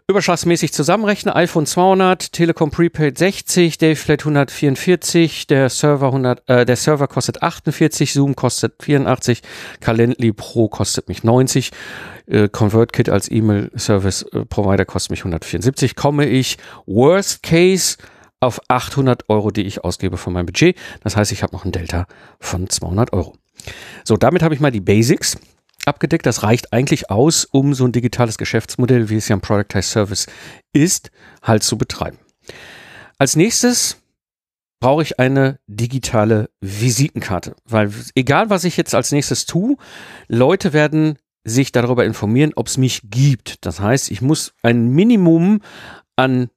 überschlagsmäßig 0.07 0.71
zusammenrechne, 0.71 1.35
iPhone 1.35 1.65
200, 1.65 2.31
Telekom 2.31 2.69
Prepaid 2.69 3.17
60, 3.17 3.79
Dayflat 3.79 4.21
144, 4.21 5.47
der 5.47 5.69
Server 5.69 6.07
100, 6.07 6.47
äh, 6.47 6.65
der 6.65 6.75
Server 6.75 7.07
kostet 7.07 7.41
48, 7.41 8.13
Zoom 8.13 8.35
kostet 8.35 8.83
84, 8.83 9.41
Calendly 9.79 10.31
Pro 10.31 10.67
kostet 10.67 11.07
mich 11.07 11.23
90, 11.23 11.71
äh, 12.27 12.47
ConvertKit 12.49 13.09
als 13.09 13.31
E-Mail 13.31 13.71
Service 13.75 14.21
äh, 14.31 14.45
Provider 14.45 14.85
kostet 14.85 15.09
mich 15.09 15.21
174, 15.21 15.95
komme 15.95 16.27
ich 16.27 16.57
Worst 16.85 17.41
Case 17.41 17.97
auf 18.39 18.61
800 18.67 19.27
Euro, 19.29 19.49
die 19.49 19.65
ich 19.65 19.83
ausgebe 19.83 20.17
von 20.17 20.33
meinem 20.33 20.45
Budget. 20.45 20.77
Das 21.03 21.15
heißt, 21.15 21.31
ich 21.31 21.41
habe 21.41 21.55
noch 21.55 21.65
ein 21.65 21.71
Delta 21.71 22.05
von 22.39 22.69
200 22.69 23.11
Euro. 23.11 23.33
So, 24.03 24.17
damit 24.17 24.43
habe 24.43 24.53
ich 24.53 24.61
mal 24.61 24.71
die 24.71 24.81
Basics 24.81 25.37
abgedeckt. 25.87 26.25
Das 26.25 26.43
reicht 26.43 26.73
eigentlich 26.73 27.09
aus, 27.09 27.45
um 27.45 27.73
so 27.73 27.85
ein 27.85 27.91
digitales 27.91 28.37
Geschäftsmodell, 28.37 29.09
wie 29.09 29.17
es 29.17 29.27
ja 29.27 29.35
ein 29.35 29.41
Productized 29.41 29.91
Service 29.91 30.27
ist, 30.73 31.11
halt 31.41 31.63
zu 31.63 31.77
betreiben. 31.77 32.17
Als 33.17 33.35
nächstes 33.35 33.97
brauche 34.79 35.01
ich 35.01 35.19
eine 35.19 35.59
digitale 35.67 36.49
Visitenkarte, 36.61 37.55
weil 37.65 37.91
egal 38.13 38.49
was 38.49 38.65
ich 38.65 38.77
jetzt 38.77 38.93
als 38.93 39.11
nächstes 39.11 39.45
tue, 39.45 39.77
Leute 40.27 40.73
werden 40.73 41.17
sich 41.43 41.71
darüber 41.71 42.05
informieren, 42.05 42.53
ob 42.55 42.67
es 42.67 42.77
mich 42.77 43.01
gibt. 43.03 43.65
Das 43.65 43.79
heißt, 43.79 44.11
ich 44.11 44.21
muss 44.21 44.53
ein 44.63 44.89
Minimum 44.89 45.61
an 46.15 46.49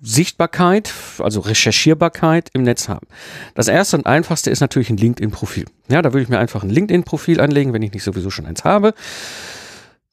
Sichtbarkeit, 0.00 0.92
also 1.18 1.40
Recherchierbarkeit 1.40 2.50
im 2.52 2.62
Netz 2.62 2.88
haben. 2.88 3.06
Das 3.54 3.68
erste 3.68 3.96
und 3.96 4.06
einfachste 4.06 4.50
ist 4.50 4.60
natürlich 4.60 4.90
ein 4.90 4.96
LinkedIn-Profil. 4.96 5.66
Ja, 5.88 6.02
da 6.02 6.12
würde 6.12 6.22
ich 6.22 6.28
mir 6.28 6.38
einfach 6.38 6.62
ein 6.62 6.70
LinkedIn-Profil 6.70 7.40
anlegen, 7.40 7.72
wenn 7.72 7.82
ich 7.82 7.92
nicht 7.92 8.04
sowieso 8.04 8.30
schon 8.30 8.46
eins 8.46 8.64
habe. 8.64 8.94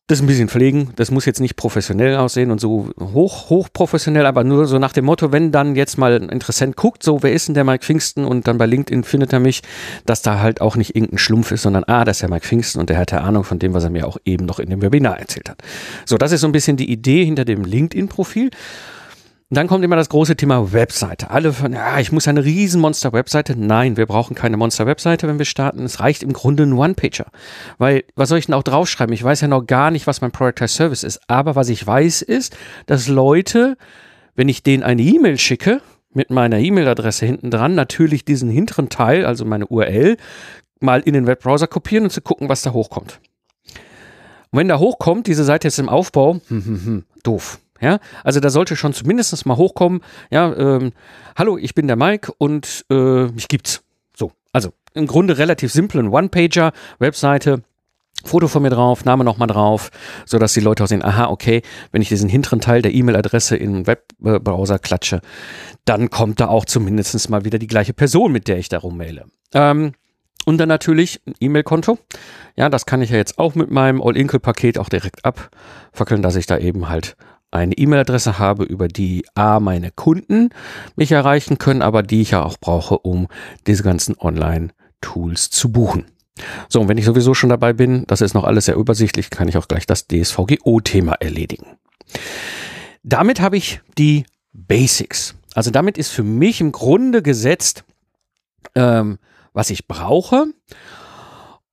Das 0.08 0.22
ein 0.22 0.28
bisschen 0.28 0.50
pflegen. 0.50 0.92
Das 0.98 1.10
muss 1.10 1.26
jetzt 1.26 1.40
nicht 1.40 1.56
professionell 1.56 2.18
aussehen 2.18 2.52
und 2.52 2.62
so 2.62 2.92
hoch, 3.00 3.50
hoch 3.50 3.70
professionell, 3.74 4.28
aber 4.28 4.44
nur 4.44 4.68
so 4.68 4.78
nach 4.78 4.94
dem 4.94 5.06
Motto, 5.06 5.32
wenn 5.32 5.52
dann 5.52 5.76
jetzt 5.76 5.98
mal 5.98 6.22
ein 6.22 6.30
Interessent 6.30 6.76
guckt, 6.76 7.02
so, 7.02 7.24
wer 7.24 7.34
ist 7.34 7.48
denn 7.48 7.56
der 7.56 7.64
Mike 7.64 7.84
Pfingsten 7.84 8.24
und 8.24 8.48
dann 8.48 8.60
bei 8.60 8.68
LinkedIn 8.68 9.04
findet 9.04 9.34
er 9.34 9.40
mich, 9.40 9.64
dass 10.06 10.22
da 10.22 10.42
halt 10.42 10.62
auch 10.62 10.76
nicht 10.76 10.96
irgendein 10.96 11.18
Schlumpf 11.18 11.50
ist, 11.52 11.64
sondern, 11.64 11.86
ah, 11.86 12.06
das 12.06 12.18
ist 12.18 12.22
der 12.22 12.30
Mike 12.30 12.46
Pfingsten 12.46 12.80
und 12.80 12.92
der 12.92 13.00
hat 13.00 13.14
ja 13.14 13.22
Ahnung 13.22 13.44
von 13.44 13.58
dem, 13.58 13.74
was 13.74 13.84
er 13.84 13.90
mir 13.90 14.08
auch 14.08 14.18
eben 14.26 14.46
noch 14.46 14.60
in 14.60 14.70
dem 14.70 14.84
Webinar 14.84 15.20
erzählt 15.20 15.50
hat. 15.50 15.64
So, 16.06 16.20
das 16.20 16.32
ist 16.32 16.42
so 16.42 16.48
ein 16.48 16.52
bisschen 16.52 16.78
die 16.78 16.92
Idee 16.92 17.26
hinter 17.26 17.44
dem 17.44 17.64
LinkedIn-Profil. 17.64 18.52
Dann 19.52 19.68
kommt 19.68 19.86
immer 19.86 19.96
das 19.96 20.10
große 20.10 20.36
Thema 20.36 20.74
Webseite. 20.74 21.30
Alle 21.30 21.54
von, 21.54 21.74
ja, 21.74 22.00
ich 22.00 22.12
muss 22.12 22.28
eine 22.28 22.44
riesen 22.44 22.82
Monster-Webseite. 22.82 23.56
Nein, 23.56 23.96
wir 23.96 24.08
brauchen 24.08 24.36
keine 24.36 24.58
Monster-Webseite, 24.58 25.28
wenn 25.28 25.38
wir 25.38 25.46
starten. 25.46 25.84
Es 25.84 26.00
reicht 26.00 26.24
im 26.24 26.34
Grunde 26.34 26.64
ein 26.64 26.74
One-Pager. 26.74 27.28
Weil, 27.78 28.06
was 28.16 28.30
soll 28.30 28.40
ich 28.40 28.48
denn 28.48 28.56
auch 28.56 28.64
draufschreiben? 28.64 29.14
Ich 29.14 29.24
weiß 29.24 29.42
ja 29.42 29.48
noch 29.48 29.66
gar 29.68 29.92
nicht, 29.92 30.08
was 30.08 30.22
mein 30.22 30.32
Productized 30.32 30.76
Service 30.76 31.04
ist. 31.04 31.22
Aber 31.28 31.56
was 31.56 31.70
ich 31.70 31.86
weiß 31.86 32.24
ist, 32.24 32.58
dass 32.88 33.08
Leute 33.08 33.78
wenn 34.36 34.50
ich 34.50 34.64
denen 34.64 34.84
eine 34.84 35.02
E-Mail 35.02 35.38
schicke, 35.38 35.82
mit 36.14 36.30
meiner 36.30 36.60
E-Mail-Adresse 36.60 37.26
hinten 37.26 37.52
dran, 37.52 37.76
natürlich 37.76 38.24
diesen 38.24 38.50
hinteren 38.50 38.90
Teil, 38.90 39.26
also 39.26 39.44
meine 39.46 39.68
URL, 39.68 40.18
mal 40.80 41.02
in 41.02 41.14
den 41.14 41.28
Webbrowser 41.28 41.68
kopieren 41.68 42.06
und 42.06 42.12
zu 42.12 42.22
gucken, 42.22 42.48
was 42.48 42.62
da 42.62 42.74
hochkommt. 42.74 43.20
Und 44.52 44.60
wenn 44.60 44.68
da 44.68 44.80
hochkommt, 44.80 45.28
diese 45.28 45.44
Seite 45.44 45.68
ist 45.68 45.80
im 45.80 45.90
Aufbau, 45.90 46.40
hm, 46.48 46.66
hm, 46.66 46.86
hm, 46.86 47.06
doof. 47.24 47.60
Ja, 47.82 48.00
also 48.24 48.40
da 48.40 48.50
sollte 48.50 48.76
schon 48.76 48.94
zumindest 48.94 49.46
mal 49.46 49.58
hochkommen, 49.58 50.02
ja, 50.32 50.54
ähm, 50.56 50.94
hallo, 51.36 51.58
ich 51.58 51.76
bin 51.76 51.88
der 51.88 51.98
Mike 51.98 52.32
und 52.38 52.86
äh, 52.90 53.26
mich 53.28 53.50
gibt's. 53.50 53.84
So, 54.16 54.32
also 54.54 54.72
im 54.94 55.08
Grunde 55.08 55.38
relativ 55.38 55.74
simpel, 55.74 56.00
ein 56.00 56.08
One-Pager, 56.08 56.72
Webseite, 57.00 57.64
Foto 58.24 58.48
von 58.48 58.64
mir 58.64 58.70
drauf, 58.70 59.04
Name 59.04 59.24
nochmal 59.24 59.50
drauf, 59.50 59.92
so 60.26 60.40
dass 60.40 60.54
die 60.54 60.62
Leute 60.62 60.84
auch 60.84 60.88
sehen, 60.88 61.04
aha, 61.04 61.28
okay, 61.28 61.62
wenn 61.92 62.02
ich 62.02 62.08
diesen 62.08 62.30
hinteren 62.30 62.62
Teil 62.62 62.82
der 62.82 62.94
E-Mail-Adresse 62.94 63.58
in 63.58 63.84
den 63.84 63.88
Webbrowser 63.88 64.80
klatsche, 64.80 65.20
dann 65.84 66.10
kommt 66.10 66.40
da 66.40 66.48
auch 66.48 66.66
zumindest 66.66 67.30
mal 67.30 67.44
wieder 67.44 67.60
die 67.60 67.68
gleiche 67.68 67.94
Person, 67.94 68.32
mit 68.32 68.48
der 68.48 68.58
ich 68.58 68.70
darum 68.70 68.98
maile. 68.98 69.26
Ähm, 69.54 69.92
und 70.46 70.60
dann 70.60 70.70
natürlich 70.70 71.22
ein 71.28 71.34
E-Mail-Konto. 71.40 71.98
Ja, 72.56 72.70
das 72.70 72.86
kann 72.86 73.02
ich 73.02 73.10
ja 73.10 73.18
jetzt 73.18 73.38
auch 73.38 73.56
mit 73.56 73.70
meinem 73.70 74.02
All-Inkle-Paket 74.02 74.78
auch 74.78 74.90
direkt 74.90 75.26
abfackeln, 75.26 76.22
dass 76.22 76.36
ich 76.36 76.46
da 76.46 76.58
eben 76.58 76.88
halt 76.88 77.18
eine 77.56 77.78
E-Mail-Adresse 77.78 78.38
habe, 78.38 78.64
über 78.64 78.88
die 78.88 79.26
A, 79.34 79.60
meine 79.60 79.92
Kunden 79.92 80.50
mich 80.96 81.12
erreichen 81.12 81.58
können, 81.58 81.82
aber 81.82 82.04
die 82.04 82.22
ich 82.22 82.32
ja 82.32 82.44
auch 82.44 82.58
brauche, 82.58 83.00
um 83.00 83.28
diese 83.66 83.84
ganzen 83.84 84.16
Online-Tools 84.18 85.50
zu 85.50 85.72
buchen. 85.72 86.06
So, 86.68 86.82
und 86.82 86.90
wenn 86.90 86.98
ich 86.98 87.06
sowieso 87.06 87.34
schon 87.34 87.50
dabei 87.50 87.74
bin, 87.74 88.06
das 88.08 88.22
ist 88.22 88.34
noch 88.34 88.44
alles 88.44 88.66
sehr 88.66 88.76
übersichtlich, 88.76 89.30
kann 89.30 89.48
ich 89.48 89.58
auch 89.58 89.68
gleich 89.68 89.86
das 89.86 90.08
DSVGO-Thema 90.08 91.14
erledigen. 91.14 91.78
Damit 93.04 93.40
habe 93.40 93.58
ich 93.58 93.82
die 93.98 94.26
Basics. 94.52 95.36
Also 95.54 95.72
damit 95.72 95.98
ist 95.98 96.10
für 96.10 96.24
mich 96.24 96.60
im 96.60 96.72
Grunde 96.72 97.22
gesetzt, 97.22 97.86
ähm, 98.76 99.18
was 99.54 99.70
ich 99.70 99.88
brauche. 99.88 100.48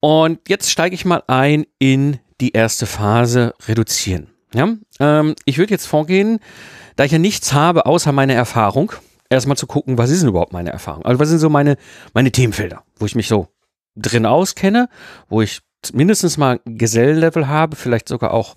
Und 0.01 0.49
jetzt 0.49 0.71
steige 0.71 0.95
ich 0.95 1.05
mal 1.05 1.23
ein 1.27 1.67
in 1.79 2.19
die 2.41 2.53
erste 2.53 2.87
Phase 2.87 3.55
reduzieren. 3.67 4.32
Ja? 4.55 4.75
Ähm, 5.01 5.35
ich 5.45 5.59
würde 5.59 5.73
jetzt 5.73 5.87
vorgehen, 5.87 6.39
da 6.97 7.05
ich 7.05 7.13
ja 7.13 7.19
nichts 7.19 7.53
habe 7.53 7.87
außer 7.87 8.13
meine 8.13 8.35
Erfahrung, 8.35 8.93
erstmal 9.31 9.57
zu 9.57 9.67
gucken, 9.67 9.99
was 9.99 10.11
ist 10.11 10.21
denn 10.21 10.29
überhaupt 10.29 10.53
meine 10.53 10.71
Erfahrung? 10.71 11.05
Also 11.05 11.19
was 11.19 11.29
sind 11.29 11.39
so 11.39 11.49
meine, 11.49 11.77
meine 12.15 12.31
Themenfelder, 12.31 12.83
wo 12.99 13.07
ich 13.07 13.15
mich 13.15 13.29
so 13.29 13.49
drin 13.97 14.27
auskenne, 14.27 14.89
wo 15.29 15.43
ich 15.43 15.61
mindestens 15.93 16.37
mal 16.37 16.61
Gesellenlevel 16.65 17.49
habe, 17.49 17.75
vielleicht 17.75 18.09
sogar 18.09 18.33
auch 18.33 18.55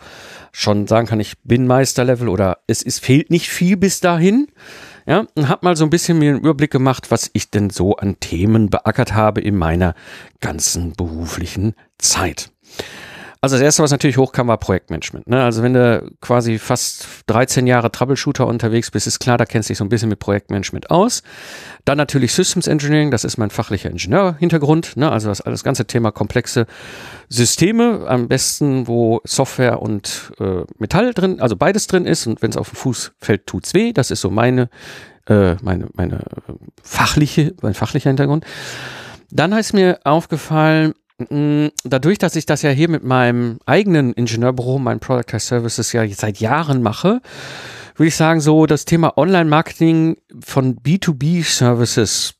schon 0.52 0.86
sagen 0.88 1.08
kann, 1.08 1.20
ich 1.20 1.34
bin 1.44 1.66
Meisterlevel 1.66 2.30
oder 2.30 2.60
es 2.68 2.82
ist, 2.84 3.04
fehlt 3.04 3.32
nicht 3.32 3.50
viel 3.50 3.78
bis 3.78 4.00
dahin. 4.00 4.48
Ja, 5.08 5.26
und 5.36 5.50
habe 5.50 5.66
mal 5.66 5.76
so 5.76 5.84
ein 5.84 5.92
bisschen 5.92 6.18
mir 6.18 6.32
einen 6.32 6.40
Überblick 6.40 6.72
gemacht, 6.72 7.12
was 7.12 7.30
ich 7.34 7.52
denn 7.52 7.70
so 7.70 7.96
an 7.96 8.20
Themen 8.20 8.72
beackert 8.72 9.14
habe 9.14 9.40
in 9.40 9.56
meiner 9.56 9.94
ganzen 10.40 10.94
beruflichen 10.94 11.76
Zeit. 12.00 12.52
Also 13.46 13.58
das 13.58 13.62
erste, 13.62 13.84
was 13.84 13.92
natürlich 13.92 14.18
hochkam, 14.18 14.48
war 14.48 14.58
Projektmanagement. 14.58 15.28
Ne? 15.28 15.44
Also 15.44 15.62
wenn 15.62 15.76
du 15.76 16.12
quasi 16.20 16.58
fast 16.58 17.06
13 17.28 17.68
Jahre 17.68 17.92
Troubleshooter 17.92 18.48
unterwegs 18.48 18.90
bist, 18.90 19.06
ist 19.06 19.20
klar, 19.20 19.38
da 19.38 19.46
kennst 19.46 19.70
du 19.70 19.74
dich 19.74 19.78
so 19.78 19.86
ein 19.86 19.90
bisschen 19.90 20.10
mit 20.10 20.18
Projektmanagement 20.18 20.90
aus. 20.90 21.22
Dann 21.86 22.00
natürlich 22.00 22.34
Systems 22.34 22.66
Engineering, 22.66 23.12
das 23.12 23.24
ist 23.24 23.38
mein 23.38 23.52
fachlicher 23.52 23.92
Ingenieurhintergrund. 23.92 24.98
Ne? 24.98 25.12
Also 25.12 25.28
das, 25.28 25.44
das 25.46 25.64
ganze 25.64 25.86
Thema 25.86 26.10
komplexe 26.10 26.66
Systeme, 27.30 28.08
am 28.08 28.28
besten, 28.30 28.88
wo 28.88 29.22
Software 29.26 29.80
und 29.80 30.32
äh, 30.40 30.64
Metall 30.80 31.14
drin, 31.14 31.40
also 31.40 31.56
beides 31.56 31.86
drin 31.86 32.08
ist. 32.08 32.26
Und 32.26 32.42
wenn 32.42 32.50
es 32.50 32.58
auf 32.58 32.72
den 32.72 32.78
Fuß 32.78 33.12
fällt, 33.20 33.46
tut's 33.46 33.76
weh. 33.76 33.94
Das 33.94 34.10
ist 34.10 34.22
so 34.22 34.32
meine, 34.32 34.72
äh, 35.28 35.54
meine, 35.62 35.88
meine 35.94 36.24
fachliche, 36.82 37.54
mein 37.62 37.76
fachlicher 37.76 38.10
Hintergrund. 38.10 38.44
Dann 39.30 39.52
ist 39.52 39.74
mir 39.74 40.00
aufgefallen, 40.04 40.96
dadurch, 41.18 42.18
dass 42.18 42.36
ich 42.36 42.46
das 42.46 42.62
ja 42.62 42.72
hier 42.72 42.90
mit 42.90 43.04
meinem 43.04 43.60
eigenen 43.66 44.14
Ingenieurbüro, 44.14 44.80
meinen 44.80 45.00
Product 45.00 45.40
Services 45.40 45.94
ja 45.94 46.08
seit 46.10 46.40
Jahren 46.40 46.82
mache, 46.82 47.22
würde 47.96 48.08
ich 48.08 48.16
sagen, 48.16 48.42
so 48.42 48.66
das 48.66 48.86
Thema 48.86 49.18
Online-Marketing 49.18 50.18
von 50.42 50.76
B2B-Services 50.78 52.34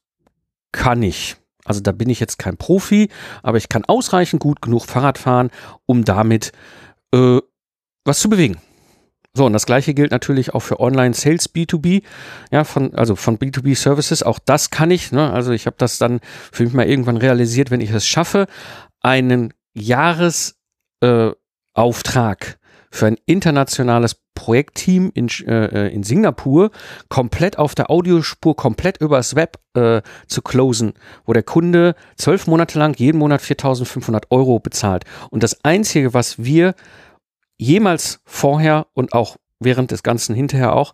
kann 0.74 1.02
ich. 1.04 1.38
Also 1.64 1.80
da 1.80 1.94
bin 1.94 2.10
ich 2.10 2.20
jetzt 2.20 2.38
kein 2.38 2.58
Profi, 2.58 3.10
aber 3.42 3.58
ich 3.58 3.70
kann 3.70 3.86
ausreichend 3.86 4.42
gut 4.42 4.62
genug 4.62 4.86
Fahrrad 4.86 5.18
fahren, 5.18 5.50
um 5.86 6.04
damit 6.04 6.52
äh, 7.14 7.40
was 8.04 8.20
zu 8.20 8.30
bewegen. 8.30 8.58
So, 9.36 9.46
und 9.46 9.54
das 9.54 9.66
gleiche 9.66 9.94
gilt 9.94 10.12
natürlich 10.12 10.54
auch 10.54 10.62
für 10.62 10.80
Online-Sales 10.80 11.54
B2B, 11.54 12.04
ja, 12.52 12.64
von, 12.64 12.96
also 12.96 13.18
von 13.18 13.38
B2B-Services. 13.38 14.24
Auch 14.24 14.40
das 14.40 14.70
kann 14.70 14.92
ich. 14.92 15.12
Ne? 15.12 15.30
Also 15.30 15.52
ich 15.52 15.66
habe 15.66 15.76
das 15.78 15.98
dann 15.98 16.22
für 16.54 16.64
mich 16.64 16.74
mal 16.74 16.88
irgendwann 16.88 17.18
realisiert, 17.18 17.70
wenn 17.70 17.82
ich 17.82 17.92
es 17.92 18.08
schaffe, 18.08 18.48
einen 19.02 19.54
Jahresauftrag 19.74 22.48
äh, 22.48 22.54
für 22.92 23.08
ein 23.08 23.18
internationales 23.26 24.16
Projektteam 24.36 25.12
in, 25.14 25.28
äh, 25.48 25.90
in 25.90 26.04
Singapur 26.04 26.72
komplett 27.10 27.58
auf 27.58 27.76
der 27.76 27.90
Audiospur, 27.90 28.56
komplett 28.56 29.02
übers 29.02 29.36
Web 29.36 29.60
äh, 29.74 30.02
zu 30.28 30.42
closen, 30.42 30.94
wo 31.26 31.34
der 31.34 31.44
Kunde 31.44 31.96
zwölf 32.16 32.48
Monate 32.48 32.80
lang 32.80 32.98
jeden 32.98 33.18
Monat 33.18 33.42
4.500 33.42 34.28
Euro 34.30 34.60
bezahlt. 34.60 35.04
Und 35.30 35.44
das 35.44 35.66
Einzige, 35.66 36.14
was 36.14 36.42
wir 36.42 36.74
jemals 37.58 38.20
vorher 38.26 38.88
und 38.94 39.14
auch 39.14 39.38
während 39.60 39.92
des 39.92 40.04
Ganzen 40.04 40.36
hinterher 40.36 40.74
auch 40.74 40.94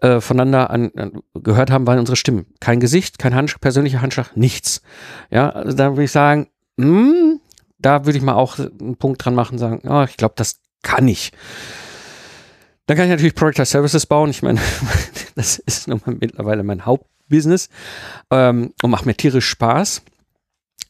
äh, 0.00 0.20
voneinander 0.20 0.70
an, 0.70 0.90
an, 0.96 1.22
gehört 1.34 1.70
haben, 1.70 1.86
waren 1.86 1.98
unsere 1.98 2.16
Stimmen. 2.16 2.46
Kein 2.60 2.80
Gesicht, 2.80 3.18
kein 3.18 3.34
Handsch 3.34 3.58
persönlicher 3.58 4.00
Handschlag, 4.00 4.36
nichts. 4.36 4.82
Ja, 5.30 5.50
also 5.50 5.76
da 5.76 5.90
würde 5.92 6.04
ich 6.04 6.12
sagen, 6.12 6.48
mh, 6.76 6.86
hm, 6.86 7.40
da 7.78 8.06
würde 8.06 8.18
ich 8.18 8.24
mal 8.24 8.34
auch 8.34 8.58
einen 8.58 8.96
Punkt 8.96 9.24
dran 9.24 9.34
machen, 9.34 9.58
sagen, 9.58 9.82
oh, 9.88 10.04
ich 10.08 10.16
glaube, 10.16 10.34
das 10.36 10.60
kann 10.82 11.06
ich. 11.06 11.32
Dann 12.86 12.96
kann 12.96 13.06
ich 13.06 13.10
natürlich 13.10 13.34
Product 13.34 13.64
Services 13.64 14.06
bauen. 14.06 14.30
Ich 14.30 14.42
meine, 14.42 14.60
das 15.34 15.58
ist 15.58 15.88
nun 15.88 16.00
mal 16.04 16.16
mittlerweile 16.18 16.62
mein 16.62 16.86
Hauptbusiness 16.86 17.68
ähm, 18.30 18.72
und 18.82 18.90
macht 18.90 19.06
mir 19.06 19.14
tierisch 19.14 19.48
Spaß. 19.48 20.02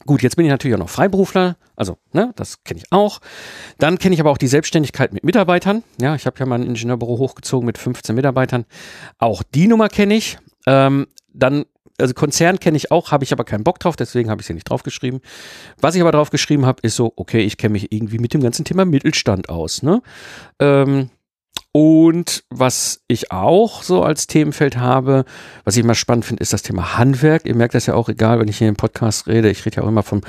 Gut, 0.06 0.22
jetzt 0.22 0.36
bin 0.36 0.46
ich 0.46 0.50
natürlich 0.50 0.74
auch 0.74 0.80
noch 0.80 0.88
Freiberufler, 0.88 1.56
also 1.76 1.98
ne, 2.12 2.32
das 2.36 2.62
kenne 2.64 2.80
ich 2.80 2.92
auch. 2.92 3.20
Dann 3.78 3.98
kenne 3.98 4.14
ich 4.14 4.20
aber 4.20 4.30
auch 4.30 4.38
die 4.38 4.46
Selbstständigkeit 4.46 5.12
mit 5.12 5.24
Mitarbeitern. 5.24 5.82
Ja, 6.00 6.14
ich 6.14 6.26
habe 6.26 6.38
ja 6.38 6.46
mal 6.46 6.56
ein 6.56 6.66
Ingenieurbüro 6.66 7.18
hochgezogen 7.18 7.66
mit 7.66 7.78
15 7.78 8.14
Mitarbeitern. 8.14 8.64
Auch 9.18 9.42
die 9.42 9.66
Nummer 9.66 9.88
kenne 9.88 10.14
ich. 10.14 10.38
Ähm, 10.66 11.08
dann, 11.32 11.64
also 11.98 12.14
Konzern 12.14 12.60
kenne 12.60 12.76
ich 12.76 12.90
auch, 12.90 13.10
habe 13.10 13.24
ich 13.24 13.32
aber 13.32 13.44
keinen 13.44 13.64
Bock 13.64 13.80
drauf, 13.80 13.96
deswegen 13.96 14.30
habe 14.30 14.40
ich 14.40 14.44
es 14.44 14.46
hier 14.48 14.54
nicht 14.54 14.70
draufgeschrieben. 14.70 15.20
Was 15.80 15.94
ich 15.94 16.00
aber 16.00 16.12
draufgeschrieben 16.12 16.64
habe, 16.64 16.80
ist 16.82 16.96
so, 16.96 17.12
okay, 17.16 17.40
ich 17.40 17.56
kenne 17.56 17.72
mich 17.72 17.92
irgendwie 17.92 18.18
mit 18.18 18.34
dem 18.34 18.42
ganzen 18.42 18.64
Thema 18.64 18.84
Mittelstand 18.84 19.48
aus. 19.48 19.82
Ne? 19.82 20.00
Ähm, 20.58 21.10
und 21.72 22.44
was 22.48 23.02
ich 23.08 23.30
auch 23.30 23.82
so 23.82 24.02
als 24.02 24.26
Themenfeld 24.26 24.78
habe, 24.78 25.24
was 25.64 25.76
ich 25.76 25.84
immer 25.84 25.94
spannend 25.94 26.24
finde, 26.24 26.42
ist 26.42 26.52
das 26.52 26.62
Thema 26.62 26.96
Handwerk. 26.96 27.44
Ihr 27.44 27.54
merkt 27.54 27.74
das 27.74 27.86
ja 27.86 27.94
auch, 27.94 28.08
egal, 28.08 28.40
wenn 28.40 28.48
ich 28.48 28.58
hier 28.58 28.68
im 28.68 28.76
Podcast 28.76 29.26
rede. 29.26 29.50
Ich 29.50 29.64
rede 29.66 29.76
ja 29.76 29.82
auch 29.82 29.88
immer 29.88 30.02
vom 30.02 30.22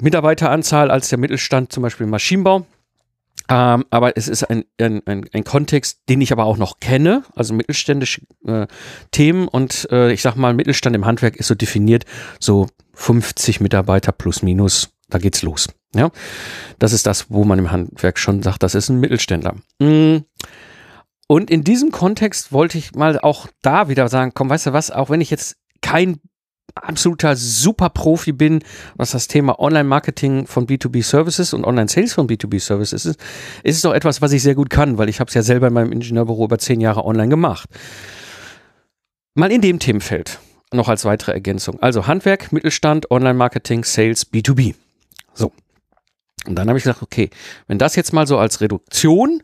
Mitarbeiteranzahl 0.00 0.90
als 0.90 1.08
der 1.08 1.18
Mittelstand 1.18 1.72
zum 1.72 1.82
Beispiel 1.82 2.04
im 2.04 2.10
Maschinenbau. 2.10 2.66
Ähm, 3.48 3.84
aber 3.90 4.16
es 4.16 4.26
ist 4.26 4.42
ein, 4.44 4.64
ein, 4.80 5.02
ein, 5.06 5.26
ein, 5.32 5.44
Kontext, 5.44 6.00
den 6.08 6.20
ich 6.20 6.32
aber 6.32 6.44
auch 6.44 6.56
noch 6.56 6.80
kenne, 6.80 7.22
also 7.34 7.54
mittelständische 7.54 8.22
äh, 8.44 8.66
Themen 9.12 9.46
und 9.46 9.88
äh, 9.92 10.12
ich 10.12 10.22
sag 10.22 10.34
mal, 10.34 10.52
Mittelstand 10.52 10.96
im 10.96 11.06
Handwerk 11.06 11.36
ist 11.36 11.46
so 11.46 11.54
definiert, 11.54 12.04
so 12.40 12.66
50 12.94 13.60
Mitarbeiter 13.60 14.10
plus 14.10 14.42
minus, 14.42 14.90
da 15.08 15.18
geht's 15.18 15.42
los. 15.42 15.68
Ja, 15.94 16.10
das 16.78 16.92
ist 16.92 17.06
das, 17.06 17.30
wo 17.30 17.44
man 17.44 17.58
im 17.58 17.70
Handwerk 17.70 18.18
schon 18.18 18.42
sagt, 18.42 18.62
das 18.62 18.74
ist 18.74 18.88
ein 18.88 19.00
Mittelständler. 19.00 19.54
Mm. 19.78 20.18
Und 21.28 21.50
in 21.50 21.64
diesem 21.64 21.90
Kontext 21.90 22.52
wollte 22.52 22.78
ich 22.78 22.94
mal 22.94 23.18
auch 23.18 23.48
da 23.62 23.88
wieder 23.88 24.08
sagen, 24.08 24.32
komm, 24.34 24.50
weißt 24.50 24.66
du 24.66 24.72
was, 24.72 24.90
auch 24.90 25.10
wenn 25.10 25.20
ich 25.20 25.30
jetzt 25.30 25.56
kein 25.80 26.20
absoluter 26.74 27.36
Super-Profi 27.36 28.32
bin, 28.32 28.62
was 28.96 29.12
das 29.12 29.28
Thema 29.28 29.58
Online-Marketing 29.58 30.46
von 30.46 30.66
B2B-Services 30.66 31.54
und 31.54 31.64
Online-Sales 31.64 32.14
von 32.14 32.28
B2B-Services 32.28 33.06
ist, 33.06 33.20
ist 33.62 33.76
es 33.76 33.82
doch 33.82 33.94
etwas, 33.94 34.20
was 34.20 34.32
ich 34.32 34.42
sehr 34.42 34.54
gut 34.54 34.70
kann, 34.70 34.98
weil 34.98 35.08
ich 35.08 35.20
habe 35.20 35.28
es 35.28 35.34
ja 35.34 35.42
selber 35.42 35.68
in 35.68 35.72
meinem 35.74 35.92
Ingenieurbüro 35.92 36.44
über 36.44 36.58
zehn 36.58 36.80
Jahre 36.80 37.04
online 37.04 37.28
gemacht. 37.28 37.68
Mal 39.34 39.52
in 39.52 39.60
dem 39.60 39.78
Themenfeld 39.78 40.38
noch 40.72 40.88
als 40.88 41.04
weitere 41.04 41.32
Ergänzung. 41.32 41.80
Also 41.80 42.06
Handwerk, 42.06 42.52
Mittelstand, 42.52 43.10
Online-Marketing, 43.10 43.84
Sales, 43.84 44.32
B2B. 44.32 44.74
So. 45.34 45.52
Und 46.46 46.56
dann 46.56 46.68
habe 46.68 46.78
ich 46.78 46.84
gesagt, 46.84 47.02
okay, 47.02 47.30
wenn 47.66 47.78
das 47.78 47.96
jetzt 47.96 48.12
mal 48.12 48.26
so 48.26 48.38
als 48.38 48.60
Reduktion 48.60 49.42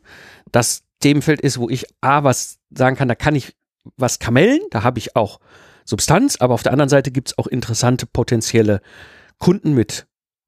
das 0.50 0.82
Themenfeld 1.00 1.40
ist, 1.40 1.58
wo 1.58 1.68
ich 1.68 1.86
A, 2.00 2.24
was 2.24 2.58
sagen 2.70 2.96
kann, 2.96 3.08
da 3.08 3.14
kann 3.14 3.34
ich 3.34 3.54
was 3.96 4.18
kamellen, 4.18 4.60
da 4.70 4.82
habe 4.82 4.98
ich 4.98 5.16
auch 5.16 5.40
Substanz, 5.84 6.36
aber 6.40 6.54
auf 6.54 6.62
der 6.62 6.72
anderen 6.72 6.88
Seite 6.88 7.10
gibt 7.10 7.28
es 7.28 7.38
auch 7.38 7.46
interessante 7.46 8.06
potenzielle 8.06 8.80
Kunden 9.38 9.74
mit 9.74 10.06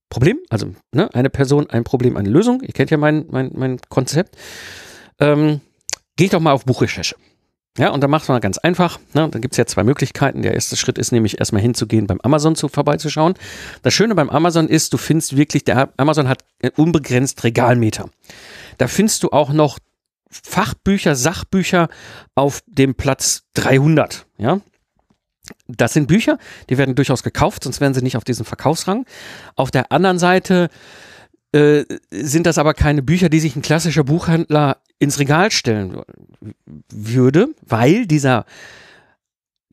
Problem. 0.08 0.38
Also 0.48 0.74
ne, 0.92 1.12
eine 1.12 1.30
Person, 1.30 1.68
ein 1.70 1.84
Problem, 1.84 2.16
eine 2.16 2.28
Lösung. 2.28 2.60
Ihr 2.62 2.72
kennt 2.72 2.90
ja 2.90 2.96
mein, 2.96 3.26
mein, 3.30 3.50
mein 3.54 3.80
Konzept. 3.88 4.36
Ähm, 5.18 5.60
ich 6.18 6.30
doch 6.30 6.40
mal 6.40 6.52
auf 6.52 6.64
Buchrecherche. 6.64 7.16
Ja, 7.76 7.90
und 7.90 8.02
da 8.02 8.06
macht 8.06 8.28
man 8.28 8.40
ganz 8.40 8.58
einfach. 8.58 9.00
Ne? 9.14 9.28
Da 9.28 9.40
gibt 9.40 9.54
es 9.54 9.58
ja 9.58 9.66
zwei 9.66 9.82
Möglichkeiten. 9.82 10.42
Der 10.42 10.54
erste 10.54 10.76
Schritt 10.76 10.96
ist 10.96 11.10
nämlich 11.10 11.40
erstmal 11.40 11.60
hinzugehen, 11.60 12.06
beim 12.06 12.20
Amazon 12.20 12.54
zu 12.54 12.68
vorbeizuschauen. 12.68 13.34
Das 13.82 13.92
Schöne 13.92 14.14
beim 14.14 14.30
Amazon 14.30 14.68
ist, 14.68 14.92
du 14.92 14.96
findest 14.96 15.36
wirklich, 15.36 15.64
der 15.64 15.92
Amazon 15.96 16.28
hat 16.28 16.44
unbegrenzt 16.76 17.42
Regalmeter. 17.42 18.08
Da 18.78 18.86
findest 18.86 19.24
du 19.24 19.30
auch 19.30 19.52
noch 19.52 19.80
Fachbücher, 20.30 21.16
Sachbücher 21.16 21.88
auf 22.36 22.62
dem 22.66 22.94
Platz 22.94 23.42
300. 23.54 24.26
Ja, 24.38 24.60
das 25.76 25.92
sind 25.92 26.06
Bücher, 26.06 26.38
die 26.70 26.78
werden 26.78 26.94
durchaus 26.94 27.22
gekauft, 27.22 27.64
sonst 27.64 27.80
wären 27.80 27.94
sie 27.94 28.02
nicht 28.02 28.16
auf 28.16 28.24
diesem 28.24 28.44
Verkaufsrang. 28.44 29.06
Auf 29.56 29.70
der 29.70 29.92
anderen 29.92 30.18
Seite 30.18 30.68
äh, 31.52 31.84
sind 32.10 32.46
das 32.46 32.58
aber 32.58 32.74
keine 32.74 33.02
Bücher, 33.02 33.28
die 33.28 33.40
sich 33.40 33.56
ein 33.56 33.62
klassischer 33.62 34.04
Buchhändler 34.04 34.78
ins 34.98 35.18
Regal 35.18 35.50
stellen 35.50 36.02
würde, 36.90 37.48
weil 37.62 38.06
dieser 38.06 38.44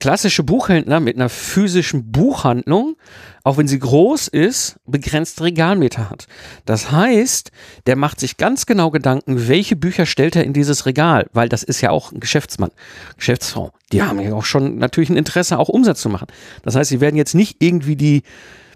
klassische 0.01 0.41
Buchhändler 0.41 0.99
mit 0.99 1.15
einer 1.15 1.29
physischen 1.29 2.11
Buchhandlung, 2.11 2.97
auch 3.43 3.57
wenn 3.57 3.67
sie 3.67 3.77
groß 3.77 4.29
ist, 4.29 4.77
begrenzt 4.85 5.41
Regalmeter 5.41 6.09
hat. 6.09 6.27
Das 6.65 6.91
heißt, 6.91 7.51
der 7.85 7.95
macht 7.95 8.19
sich 8.19 8.37
ganz 8.37 8.65
genau 8.65 8.89
Gedanken, 8.89 9.47
welche 9.47 9.75
Bücher 9.75 10.07
stellt 10.07 10.35
er 10.35 10.43
in 10.43 10.53
dieses 10.53 10.87
Regal, 10.87 11.27
weil 11.33 11.49
das 11.49 11.61
ist 11.61 11.81
ja 11.81 11.91
auch 11.91 12.11
ein 12.11 12.19
Geschäftsmann, 12.19 12.71
Geschäftsfrau. 13.15 13.71
Die 13.91 14.01
haben 14.01 14.19
ja 14.19 14.33
auch 14.33 14.43
schon 14.43 14.79
natürlich 14.79 15.11
ein 15.11 15.17
Interesse, 15.17 15.59
auch 15.59 15.69
Umsatz 15.69 16.01
zu 16.01 16.09
machen. 16.09 16.27
Das 16.63 16.75
heißt, 16.75 16.89
sie 16.89 16.99
werden 16.99 17.15
jetzt 17.15 17.35
nicht 17.35 17.63
irgendwie 17.63 17.95
die 17.95 18.23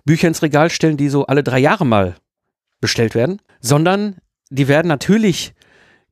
Bücher 0.05 0.27
ins 0.27 0.43
Regal 0.43 0.69
stellen, 0.69 0.95
die 0.95 1.09
so 1.09 1.25
alle 1.25 1.43
drei 1.43 1.57
Jahre 1.59 1.87
mal 1.87 2.15
bestellt 2.81 3.15
werden, 3.15 3.41
sondern 3.61 4.17
die 4.51 4.67
werden 4.67 4.87
natürlich 4.87 5.55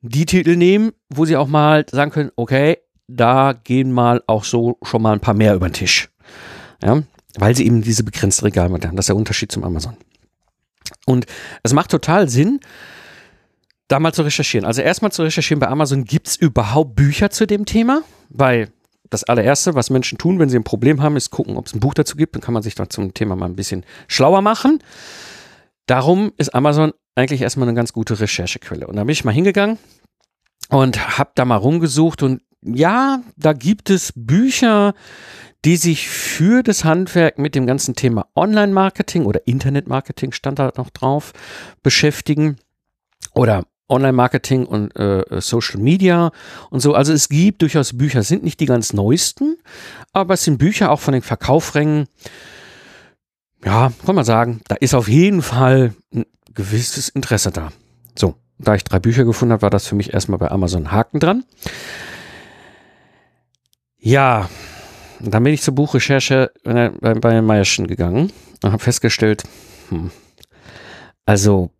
die 0.02 0.26
Titel 0.26 0.56
nehmen, 0.56 0.90
wo 1.08 1.24
sie 1.24 1.36
auch 1.36 1.46
mal 1.46 1.86
sagen 1.88 2.10
können, 2.10 2.30
okay, 2.34 2.78
da 3.08 3.52
gehen 3.52 3.92
mal 3.92 4.22
auch 4.26 4.44
so 4.44 4.78
schon 4.82 5.02
mal 5.02 5.12
ein 5.12 5.20
paar 5.20 5.34
mehr 5.34 5.54
über 5.54 5.68
den 5.68 5.74
Tisch. 5.74 6.08
Ja, 6.82 7.02
weil 7.38 7.56
sie 7.56 7.66
eben 7.66 7.82
diese 7.82 8.04
begrenzte 8.04 8.44
Regalmenge 8.44 8.86
haben. 8.86 8.96
Das 8.96 9.04
ist 9.04 9.08
der 9.08 9.16
Unterschied 9.16 9.50
zum 9.50 9.64
Amazon. 9.64 9.96
Und 11.06 11.26
es 11.62 11.72
macht 11.72 11.90
total 11.90 12.28
Sinn, 12.28 12.60
da 13.88 13.98
mal 13.98 14.12
zu 14.12 14.22
recherchieren. 14.22 14.66
Also 14.66 14.82
erstmal 14.82 15.12
zu 15.12 15.22
recherchieren 15.22 15.60
bei 15.60 15.68
Amazon, 15.68 16.04
gibt 16.04 16.28
es 16.28 16.36
überhaupt 16.36 16.94
Bücher 16.94 17.30
zu 17.30 17.46
dem 17.46 17.64
Thema? 17.64 18.02
Weil 18.30 18.70
das 19.10 19.24
allererste, 19.24 19.74
was 19.74 19.90
Menschen 19.90 20.18
tun, 20.18 20.38
wenn 20.38 20.48
sie 20.48 20.56
ein 20.56 20.64
Problem 20.64 21.02
haben, 21.02 21.16
ist 21.16 21.30
gucken, 21.30 21.56
ob 21.56 21.66
es 21.66 21.74
ein 21.74 21.80
Buch 21.80 21.94
dazu 21.94 22.16
gibt. 22.16 22.34
Dann 22.34 22.42
kann 22.42 22.54
man 22.54 22.62
sich 22.62 22.74
da 22.74 22.88
zum 22.88 23.14
Thema 23.14 23.36
mal 23.36 23.46
ein 23.46 23.56
bisschen 23.56 23.84
schlauer 24.08 24.40
machen. 24.42 24.82
Darum 25.86 26.32
ist 26.38 26.54
Amazon 26.54 26.92
eigentlich 27.14 27.42
erstmal 27.42 27.68
eine 27.68 27.76
ganz 27.76 27.92
gute 27.92 28.18
Recherchequelle. 28.18 28.86
Und 28.86 28.96
da 28.96 29.04
bin 29.04 29.12
ich 29.12 29.24
mal 29.24 29.32
hingegangen 29.32 29.78
und 30.70 31.18
habe 31.18 31.30
da 31.34 31.44
mal 31.44 31.56
rumgesucht 31.56 32.22
und 32.22 32.42
ja, 32.64 33.22
da 33.36 33.52
gibt 33.52 33.90
es 33.90 34.12
Bücher, 34.16 34.94
die 35.64 35.76
sich 35.76 36.08
für 36.08 36.62
das 36.62 36.84
Handwerk 36.84 37.38
mit 37.38 37.54
dem 37.54 37.66
ganzen 37.66 37.94
Thema 37.94 38.26
Online-Marketing 38.34 39.24
oder 39.24 39.46
Internet-Marketing 39.46 40.32
stand 40.32 40.58
da 40.58 40.72
noch 40.76 40.90
drauf 40.90 41.32
beschäftigen 41.82 42.56
oder 43.34 43.64
Online-Marketing 43.88 44.66
und 44.66 44.96
äh, 44.96 45.40
Social 45.40 45.80
Media 45.80 46.32
und 46.70 46.80
so. 46.80 46.94
Also 46.94 47.12
es 47.12 47.28
gibt 47.28 47.62
durchaus 47.62 47.96
Bücher, 47.96 48.22
sind 48.22 48.42
nicht 48.42 48.60
die 48.60 48.66
ganz 48.66 48.92
neuesten, 48.92 49.56
aber 50.12 50.34
es 50.34 50.44
sind 50.44 50.58
Bücher 50.58 50.90
auch 50.90 51.00
von 51.00 51.12
den 51.12 51.22
Verkaufrängen. 51.22 52.06
Ja, 53.64 53.92
kann 54.04 54.14
man 54.14 54.24
sagen, 54.24 54.60
da 54.68 54.74
ist 54.76 54.94
auf 54.94 55.08
jeden 55.08 55.42
Fall 55.42 55.94
ein 56.14 56.26
gewisses 56.54 57.08
Interesse 57.08 57.50
da. 57.50 57.70
So, 58.14 58.34
da 58.58 58.74
ich 58.74 58.84
drei 58.84 58.98
Bücher 58.98 59.24
gefunden 59.24 59.52
habe, 59.52 59.62
war 59.62 59.70
das 59.70 59.86
für 59.86 59.94
mich 59.94 60.12
erstmal 60.12 60.38
bei 60.38 60.50
Amazon 60.50 60.90
Haken 60.90 61.20
dran. 61.20 61.44
Ja, 64.06 64.50
dann 65.18 65.42
bin 65.42 65.54
ich 65.54 65.62
zur 65.62 65.74
Buchrecherche 65.74 66.52
bei, 66.62 66.90
bei 66.90 67.40
Meierschen 67.40 67.86
gegangen 67.86 68.30
und 68.62 68.70
habe 68.70 68.82
festgestellt, 68.82 69.44
hm, 69.88 70.10
also, 71.24 71.70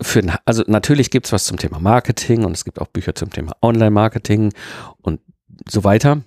für, 0.00 0.22
also 0.46 0.64
natürlich 0.68 1.10
gibt 1.10 1.26
es 1.26 1.32
was 1.32 1.44
zum 1.44 1.58
Thema 1.58 1.78
Marketing 1.78 2.44
und 2.46 2.52
es 2.52 2.64
gibt 2.64 2.80
auch 2.80 2.86
Bücher 2.86 3.14
zum 3.14 3.28
Thema 3.28 3.52
Online-Marketing 3.60 4.54
und 5.02 5.20
so 5.68 5.84
weiter. 5.84 6.22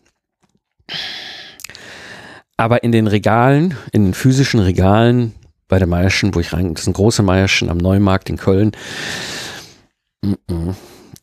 Aber 2.55 2.83
in 2.83 2.91
den 2.91 3.07
Regalen, 3.07 3.75
in 3.91 4.03
den 4.03 4.13
physischen 4.13 4.59
Regalen 4.59 5.33
bei 5.67 5.79
der 5.79 5.87
Meierschen, 5.87 6.35
wo 6.35 6.41
ich 6.41 6.53
rein, 6.53 6.75
das 6.75 6.83
ist 6.83 6.89
ein 6.89 6.93
großer 6.93 7.23
Meierschen 7.23 7.71
am 7.71 7.79
Neumarkt 7.79 8.29
in 8.29 8.37
Köln, 8.37 8.73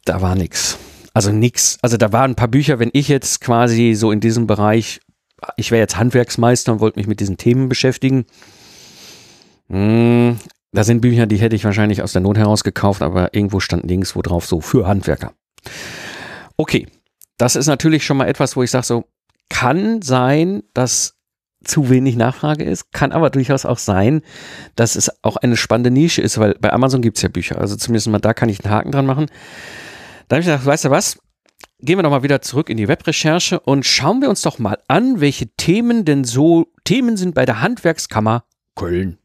da 0.04 0.20
war 0.20 0.34
nichts. 0.34 0.80
Also 1.12 1.32
nix. 1.32 1.78
Also 1.82 1.96
da 1.96 2.12
waren 2.12 2.32
ein 2.32 2.36
paar 2.36 2.48
Bücher, 2.48 2.78
wenn 2.78 2.90
ich 2.92 3.08
jetzt 3.08 3.40
quasi 3.40 3.94
so 3.94 4.12
in 4.12 4.20
diesem 4.20 4.46
Bereich, 4.46 5.00
ich 5.56 5.70
wäre 5.70 5.80
jetzt 5.80 5.96
Handwerksmeister 5.96 6.72
und 6.72 6.80
wollte 6.80 6.98
mich 6.98 7.06
mit 7.06 7.20
diesen 7.20 7.36
Themen 7.36 7.68
beschäftigen. 7.68 8.26
Hm, 9.68 10.38
da 10.72 10.84
sind 10.84 11.00
Bücher, 11.00 11.26
die 11.26 11.38
hätte 11.38 11.56
ich 11.56 11.64
wahrscheinlich 11.64 12.02
aus 12.02 12.12
der 12.12 12.22
Not 12.22 12.38
heraus 12.38 12.62
gekauft, 12.62 13.02
aber 13.02 13.34
irgendwo 13.34 13.60
stand 13.60 13.84
links 13.88 14.14
wo 14.14 14.22
drauf 14.22 14.46
so 14.46 14.60
für 14.60 14.86
Handwerker. 14.86 15.32
Okay, 16.56 16.86
das 17.38 17.56
ist 17.56 17.66
natürlich 17.66 18.04
schon 18.04 18.16
mal 18.16 18.28
etwas, 18.28 18.56
wo 18.56 18.62
ich 18.62 18.70
sage 18.70 18.86
so, 18.86 19.04
kann 19.48 20.02
sein, 20.02 20.62
dass 20.74 21.16
zu 21.64 21.90
wenig 21.90 22.16
Nachfrage 22.16 22.64
ist, 22.64 22.92
kann 22.92 23.12
aber 23.12 23.30
durchaus 23.30 23.66
auch 23.66 23.78
sein, 23.78 24.22
dass 24.76 24.96
es 24.96 25.10
auch 25.22 25.36
eine 25.36 25.56
spannende 25.56 25.90
Nische 25.90 26.22
ist, 26.22 26.38
weil 26.38 26.54
bei 26.60 26.72
Amazon 26.72 27.02
gibt 27.02 27.18
es 27.18 27.22
ja 27.22 27.28
Bücher, 27.28 27.58
also 27.58 27.76
zumindest 27.76 28.08
mal 28.08 28.18
da 28.18 28.32
kann 28.32 28.48
ich 28.48 28.64
einen 28.64 28.72
Haken 28.72 28.92
dran 28.92 29.06
machen. 29.06 29.26
Da 30.30 30.36
habe 30.36 30.42
ich 30.42 30.46
gedacht, 30.46 30.64
weißt 30.64 30.84
du 30.84 30.90
was? 30.90 31.18
Gehen 31.80 31.98
wir 31.98 32.04
doch 32.04 32.10
mal 32.10 32.22
wieder 32.22 32.40
zurück 32.40 32.70
in 32.70 32.76
die 32.76 32.86
Webrecherche 32.86 33.58
und 33.58 33.84
schauen 33.84 34.22
wir 34.22 34.30
uns 34.30 34.42
doch 34.42 34.60
mal 34.60 34.78
an, 34.86 35.20
welche 35.20 35.48
Themen 35.56 36.04
denn 36.04 36.22
so 36.22 36.68
Themen 36.84 37.16
sind 37.16 37.34
bei 37.34 37.44
der 37.44 37.60
Handwerkskammer 37.60 38.44
Köln. 38.76 39.18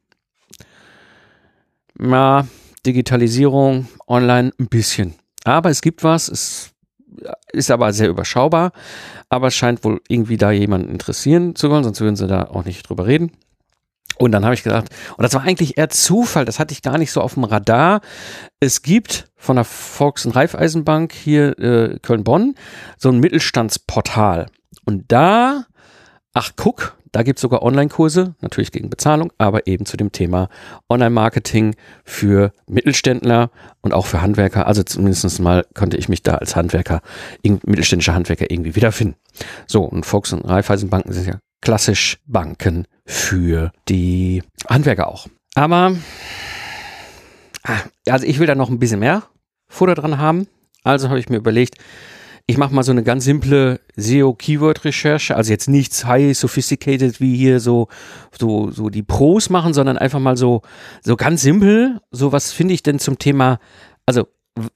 Ja, 2.02 2.48
Digitalisierung, 2.88 3.88
online 4.08 4.52
ein 4.60 4.68
bisschen. 4.68 5.14
Aber 5.44 5.70
es 5.70 5.84
gibt 5.84 6.04
was, 6.04 6.28
es 6.28 6.72
ist 7.52 7.70
aber 7.70 7.94
sehr 7.94 8.10
überschaubar. 8.10 8.72
Aber 9.30 9.50
es 9.50 9.56
scheint 9.56 9.84
wohl 9.84 10.02
irgendwie 10.08 10.38
da 10.38 10.50
jemanden 10.50 10.90
interessieren 10.90 11.56
zu 11.56 11.70
wollen, 11.70 11.84
sonst 11.84 12.02
würden 12.02 12.16
sie 12.16 12.26
da 12.26 12.46
auch 12.46 12.66
nicht 12.66 12.90
drüber 12.90 13.06
reden. 13.06 13.32
Und 14.18 14.32
dann 14.32 14.46
habe 14.46 14.54
ich 14.54 14.64
gedacht, 14.64 14.90
und 15.18 15.24
das 15.24 15.34
war 15.34 15.44
eigentlich 15.44 15.78
eher 15.78 15.90
Zufall, 15.90 16.46
das 16.46 16.60
hatte 16.60 16.74
ich 16.74 16.82
gar 16.82 16.98
nicht 16.98 17.12
so 17.12 17.22
auf 17.22 17.34
dem 17.34 17.44
Radar. 17.44 18.02
Es 18.60 18.82
gibt 18.82 19.30
von 19.36 19.58
der 19.58 19.66
Volks- 19.66 20.26
und 20.26 20.36
Raiffeisenbank 20.36 21.14
hier 21.14 21.60
äh, 21.60 22.00
Köln-Bonn 22.00 22.56
so 22.98 23.10
ein 23.10 23.20
Mittelstandsportal. 23.20 24.48
Und 24.86 25.06
da, 25.12 25.66
ach 26.34 26.52
guck, 26.56 26.98
da 27.16 27.24
gibt 27.24 27.40
es 27.40 27.42
sogar 27.42 27.64
Online-Kurse, 27.64 28.36
natürlich 28.42 28.74
gegen 28.74 28.90
Bezahlung, 28.90 29.32
aber 29.38 29.68
eben 29.68 29.86
zu 29.86 29.96
dem 29.96 30.12
Thema 30.12 30.50
Online-Marketing 30.90 31.76
für 32.04 32.52
Mittelständler 32.68 33.52
und 33.82 33.94
auch 33.94 34.06
für 34.06 34.22
Handwerker. 34.22 34.68
Also 34.68 34.84
zumindest 34.84 35.40
mal 35.40 35.66
konnte 35.74 35.96
ich 35.96 36.10
mich 36.10 36.24
da 36.24 36.36
als 36.36 36.58
Handwerker, 36.58 37.02
mittelständischer 37.42 38.16
Handwerker 38.16 38.52
irgendwie 38.52 38.76
wiederfinden. 38.76 39.16
So, 39.66 39.84
und 39.84 40.06
Volks- 40.06 40.34
und 40.34 40.42
Raiffeisenbanken 40.42 41.14
sind 41.14 41.28
ja 41.28 41.40
klassisch 41.62 42.18
Banken 42.26 42.86
für 43.06 43.72
die 43.88 44.44
Handwerker 44.68 45.08
auch. 45.08 45.28
Aber, 45.56 45.96
ah, 47.64 47.80
also 48.10 48.26
ich 48.26 48.40
will 48.40 48.48
da 48.48 48.56
noch 48.56 48.70
ein 48.70 48.80
bisschen 48.80 49.00
mehr 49.00 49.24
Futter 49.68 49.96
dran 49.96 50.18
haben. 50.18 50.48
Also 50.84 51.10
habe 51.10 51.20
ich 51.20 51.30
mir 51.30 51.38
überlegt, 51.38 51.78
ich 52.48 52.58
mache 52.58 52.74
mal 52.74 52.84
so 52.84 52.92
eine 52.92 53.02
ganz 53.02 53.24
simple 53.24 53.80
SEO-Keyword-Recherche, 53.96 55.36
also 55.36 55.52
jetzt 55.52 55.68
nichts 55.68 56.06
high 56.06 56.38
sophisticated 56.38 57.20
wie 57.20 57.36
hier 57.36 57.60
so, 57.60 57.88
so, 58.38 58.70
so 58.70 58.90
die 58.90 59.02
Pros 59.02 59.50
machen, 59.50 59.74
sondern 59.74 59.98
einfach 59.98 60.20
mal 60.20 60.38
so, 60.38 60.62
so 61.04 61.16
ganz 61.16 61.42
simpel. 61.42 62.00
So 62.12 62.32
was 62.32 62.52
finde 62.52 62.76
ich 62.76 62.84
denn 62.84 63.00
zum 63.00 63.18
Thema, 63.18 63.60
also 64.06 64.28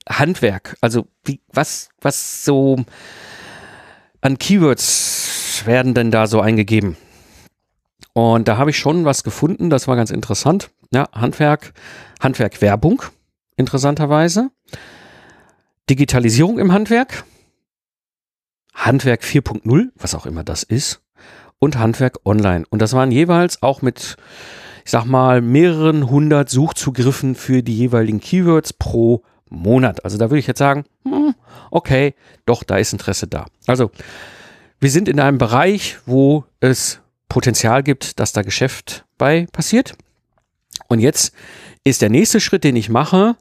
Handwerk, 0.10 0.78
also 0.82 1.06
wie, 1.24 1.42
was, 1.54 1.90
was 2.02 2.44
so 2.44 2.78
an 4.22 4.40
Keywords 4.40 5.62
werden 5.66 5.94
denn 5.94 6.10
da 6.10 6.26
so 6.26 6.42
eingegeben? 6.42 6.98
Und 8.14 8.48
da 8.48 8.58
habe 8.58 8.72
ich 8.72 8.78
schon 8.78 9.06
was 9.06 9.24
gefunden, 9.24 9.70
das 9.70 9.88
war 9.88 9.96
ganz 9.96 10.12
interessant. 10.12 10.72
Ja, 10.92 11.08
Handwerk, 11.14 11.74
Handwerk 12.20 12.62
Werbung, 12.62 13.02
interessanterweise. 13.56 14.50
Digitalisierung 15.90 16.60
im 16.60 16.72
Handwerk, 16.72 17.24
Handwerk 18.74 19.24
4.0, 19.24 19.90
was 19.96 20.16
auch 20.16 20.26
immer 20.26 20.44
das 20.44 20.64
ist, 20.64 21.02
und 21.60 21.78
Handwerk 21.78 22.20
Online. 22.26 22.66
Und 22.70 22.82
das 22.82 22.94
waren 22.94 23.12
jeweils 23.12 23.62
auch 23.64 23.82
mit, 23.82 24.16
ich 24.86 24.92
sag 24.92 25.06
mal, 25.06 25.42
mehreren 25.42 26.10
hundert 26.10 26.50
Suchzugriffen 26.50 27.36
für 27.36 27.64
die 27.64 27.76
jeweiligen 27.76 28.20
Keywords 28.20 28.74
pro 28.74 29.24
Monat. 29.50 30.06
Also 30.06 30.18
da 30.18 30.30
würde 30.30 30.40
ich 30.40 30.48
jetzt 30.48 30.60
sagen, 30.60 30.86
hm, 31.04 31.34
okay, 31.72 32.14
doch, 32.46 32.64
da 32.64 32.78
ist 32.78 32.94
Interesse 32.94 33.28
da. 33.28 33.46
Also, 33.68 33.92
wir 34.80 34.92
sind 34.92 35.10
in 35.10 35.20
einem 35.20 35.38
Bereich, 35.38 35.98
wo 36.06 36.46
es 36.60 37.02
Potenzial 37.30 37.84
gibt, 37.84 38.20
dass 38.20 38.34
da 38.34 38.42
Geschäft 38.42 39.06
bei 39.18 39.48
passiert. 39.52 39.96
Und 40.88 41.00
jetzt 41.00 41.34
ist 41.84 42.02
der 42.02 42.10
nächste 42.10 42.40
Schritt, 42.40 42.64
den 42.64 42.76
ich 42.76 42.90
mache, 42.90 43.38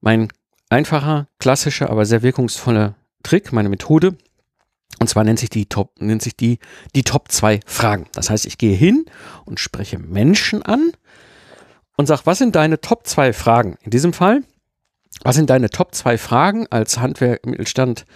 mein 0.00 0.28
einfacher, 0.68 1.26
klassischer, 1.38 1.90
aber 1.90 2.04
sehr 2.04 2.22
wirkungsvoller 2.22 2.94
Trick, 3.22 3.52
meine 3.52 3.68
Methode, 3.68 4.16
und 5.00 5.08
zwar 5.08 5.24
nennt 5.24 5.38
sich 5.38 5.50
die 5.50 5.66
Top, 5.66 5.92
nennt 6.00 6.22
sich 6.22 6.36
die, 6.36 6.58
die 6.94 7.04
Top 7.04 7.30
2 7.30 7.60
Fragen. 7.66 8.06
Das 8.12 8.30
heißt, 8.30 8.46
ich 8.46 8.58
gehe 8.58 8.76
hin 8.76 9.04
und 9.44 9.60
spreche 9.60 9.98
Menschen 9.98 10.62
an 10.62 10.92
und 11.96 12.06
sage, 12.06 12.22
was 12.24 12.38
sind 12.38 12.56
deine 12.56 12.80
Top 12.80 13.06
2 13.06 13.32
Fragen? 13.32 13.76
In 13.82 13.90
diesem 13.90 14.12
Fall, 14.12 14.42
was 15.22 15.36
sind 15.36 15.50
deine 15.50 15.70
Top 15.70 15.94
2 15.94 16.18
Fragen 16.18 16.66
als 16.70 16.98
Handwerk 16.98 17.46
Mittelstand 17.46 18.06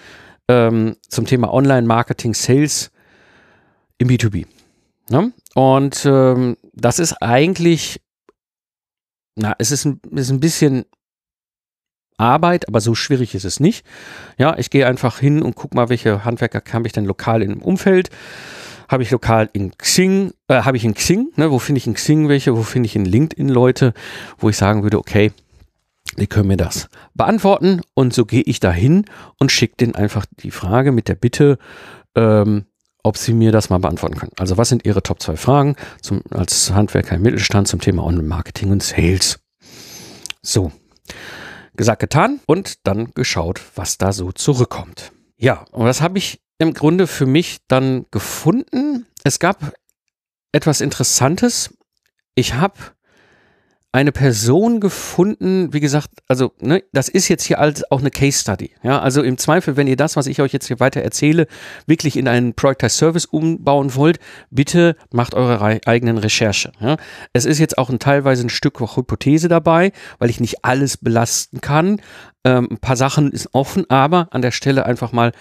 ähm, 0.48 0.96
zum 1.08 1.26
Thema 1.26 1.52
Online-Marketing, 1.52 2.34
Sales 2.34 2.90
im 3.98 4.08
B2B? 4.08 4.46
Ne? 5.10 5.32
Und 5.54 6.04
ähm, 6.06 6.56
das 6.72 6.98
ist 6.98 7.14
eigentlich, 7.22 8.00
na, 9.36 9.54
es 9.58 9.70
ist 9.70 9.84
ein, 9.84 10.00
ist 10.10 10.30
ein 10.30 10.40
bisschen 10.40 10.84
Arbeit, 12.18 12.68
aber 12.68 12.80
so 12.80 12.94
schwierig 12.94 13.34
ist 13.34 13.44
es 13.44 13.60
nicht. 13.60 13.84
Ja, 14.38 14.56
ich 14.58 14.70
gehe 14.70 14.86
einfach 14.86 15.18
hin 15.18 15.42
und 15.42 15.56
gucke 15.56 15.74
mal, 15.74 15.88
welche 15.88 16.24
Handwerker 16.24 16.62
habe 16.72 16.86
ich 16.86 16.92
denn 16.92 17.04
lokal 17.04 17.42
im 17.42 17.60
Umfeld. 17.60 18.10
Habe 18.88 19.02
ich 19.02 19.10
lokal 19.10 19.48
in 19.52 19.76
Xing, 19.76 20.32
äh, 20.48 20.62
habe 20.62 20.76
ich 20.76 20.84
in 20.84 20.94
Xing, 20.94 21.32
ne, 21.36 21.50
wo 21.50 21.58
finde 21.58 21.78
ich 21.78 21.86
in 21.86 21.94
Xing 21.94 22.28
welche, 22.28 22.56
wo 22.56 22.62
finde 22.62 22.86
ich 22.86 22.96
in 22.96 23.04
LinkedIn 23.04 23.48
Leute, 23.48 23.94
wo 24.38 24.48
ich 24.50 24.56
sagen 24.56 24.82
würde, 24.82 24.98
okay, 24.98 25.32
die 26.18 26.26
können 26.26 26.48
mir 26.48 26.58
das 26.58 26.88
beantworten 27.14 27.80
und 27.94 28.12
so 28.12 28.26
gehe 28.26 28.42
ich 28.42 28.60
da 28.60 28.70
hin 28.70 29.06
und 29.38 29.50
schicke 29.50 29.76
denen 29.76 29.94
einfach 29.94 30.26
die 30.42 30.50
Frage 30.50 30.92
mit 30.92 31.08
der 31.08 31.14
Bitte, 31.14 31.58
ähm, 32.14 32.66
ob 33.02 33.16
sie 33.16 33.32
mir 33.32 33.52
das 33.52 33.70
mal 33.70 33.78
beantworten 33.78 34.16
können. 34.16 34.32
Also 34.38 34.56
was 34.56 34.68
sind 34.68 34.84
Ihre 34.84 35.02
Top 35.02 35.20
2 35.22 35.36
Fragen 35.36 35.76
zum, 36.00 36.22
als 36.30 36.70
Handwerker 36.72 37.16
im 37.16 37.22
Mittelstand 37.22 37.68
zum 37.68 37.80
Thema 37.80 38.04
Online-Marketing 38.04 38.70
und 38.70 38.82
Sales? 38.82 39.40
So, 40.42 40.72
Gesagt, 41.74 42.00
getan 42.00 42.40
und 42.46 42.86
dann 42.86 43.12
geschaut, 43.14 43.62
was 43.76 43.96
da 43.96 44.12
so 44.12 44.30
zurückkommt. 44.30 45.12
Ja, 45.38 45.64
und 45.70 45.86
das 45.86 46.02
habe 46.02 46.18
ich 46.18 46.40
im 46.58 46.74
Grunde 46.74 47.06
für 47.06 47.24
mich 47.24 47.58
dann 47.66 48.04
gefunden. 48.10 49.06
Es 49.24 49.38
gab 49.38 49.72
etwas 50.52 50.82
Interessantes. 50.82 51.74
Ich 52.34 52.54
habe 52.54 52.74
eine 53.94 54.10
Person 54.10 54.80
gefunden, 54.80 55.74
wie 55.74 55.80
gesagt, 55.80 56.08
also 56.26 56.52
ne, 56.60 56.82
das 56.92 57.10
ist 57.10 57.28
jetzt 57.28 57.44
hier 57.44 57.58
als 57.58 57.90
auch 57.90 58.00
eine 58.00 58.10
Case 58.10 58.40
Study. 58.40 58.70
Ja, 58.82 59.00
also 59.00 59.22
im 59.22 59.36
Zweifel, 59.36 59.76
wenn 59.76 59.86
ihr 59.86 59.96
das, 59.96 60.16
was 60.16 60.26
ich 60.26 60.40
euch 60.40 60.52
jetzt 60.54 60.66
hier 60.66 60.80
weiter 60.80 61.02
erzähle, 61.02 61.46
wirklich 61.86 62.16
in 62.16 62.26
einen 62.26 62.54
Product 62.54 62.84
as 62.84 62.96
Service 62.96 63.26
umbauen 63.26 63.94
wollt, 63.94 64.18
bitte 64.50 64.96
macht 65.10 65.34
eure 65.34 65.80
eigenen 65.84 66.16
Recherche. 66.16 66.72
Ja. 66.80 66.96
Es 67.34 67.44
ist 67.44 67.58
jetzt 67.58 67.76
auch 67.76 67.90
ein, 67.90 67.98
teilweise 67.98 68.46
ein 68.46 68.50
Stück 68.50 68.80
Hypothese 68.80 69.48
dabei, 69.48 69.92
weil 70.18 70.30
ich 70.30 70.40
nicht 70.40 70.64
alles 70.64 70.96
belasten 70.96 71.60
kann. 71.60 72.00
Ähm, 72.44 72.68
ein 72.70 72.78
paar 72.78 72.96
Sachen 72.96 73.30
ist 73.30 73.50
offen, 73.52 73.88
aber 73.90 74.28
an 74.30 74.40
der 74.40 74.52
Stelle 74.52 74.86
einfach 74.86 75.12
mal 75.12 75.32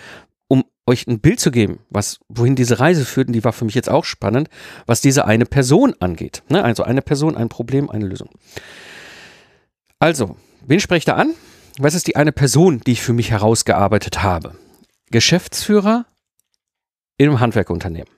euch 0.87 1.07
ein 1.07 1.19
Bild 1.19 1.39
zu 1.39 1.51
geben, 1.51 1.79
was, 1.89 2.19
wohin 2.27 2.55
diese 2.55 2.79
Reise 2.79 3.05
führt, 3.05 3.27
und 3.27 3.33
die 3.33 3.43
war 3.43 3.53
für 3.53 3.65
mich 3.65 3.75
jetzt 3.75 3.89
auch 3.89 4.05
spannend, 4.05 4.49
was 4.85 5.01
diese 5.01 5.25
eine 5.25 5.45
Person 5.45 5.93
angeht. 5.99 6.43
Ne? 6.49 6.63
Also 6.63 6.83
eine 6.83 7.01
Person, 7.01 7.37
ein 7.37 7.49
Problem, 7.49 7.89
eine 7.89 8.05
Lösung. 8.05 8.29
Also, 9.99 10.35
wen 10.65 10.79
spreche 10.79 10.99
ich 10.99 11.05
da 11.05 11.15
an? 11.15 11.33
Was 11.77 11.93
ist 11.93 12.07
die 12.07 12.15
eine 12.15 12.31
Person, 12.31 12.81
die 12.81 12.93
ich 12.93 13.01
für 13.01 13.13
mich 13.13 13.31
herausgearbeitet 13.31 14.23
habe? 14.23 14.55
Geschäftsführer 15.11 16.05
in 17.17 17.29
einem 17.29 17.39
Handwerkunternehmen. 17.39 18.09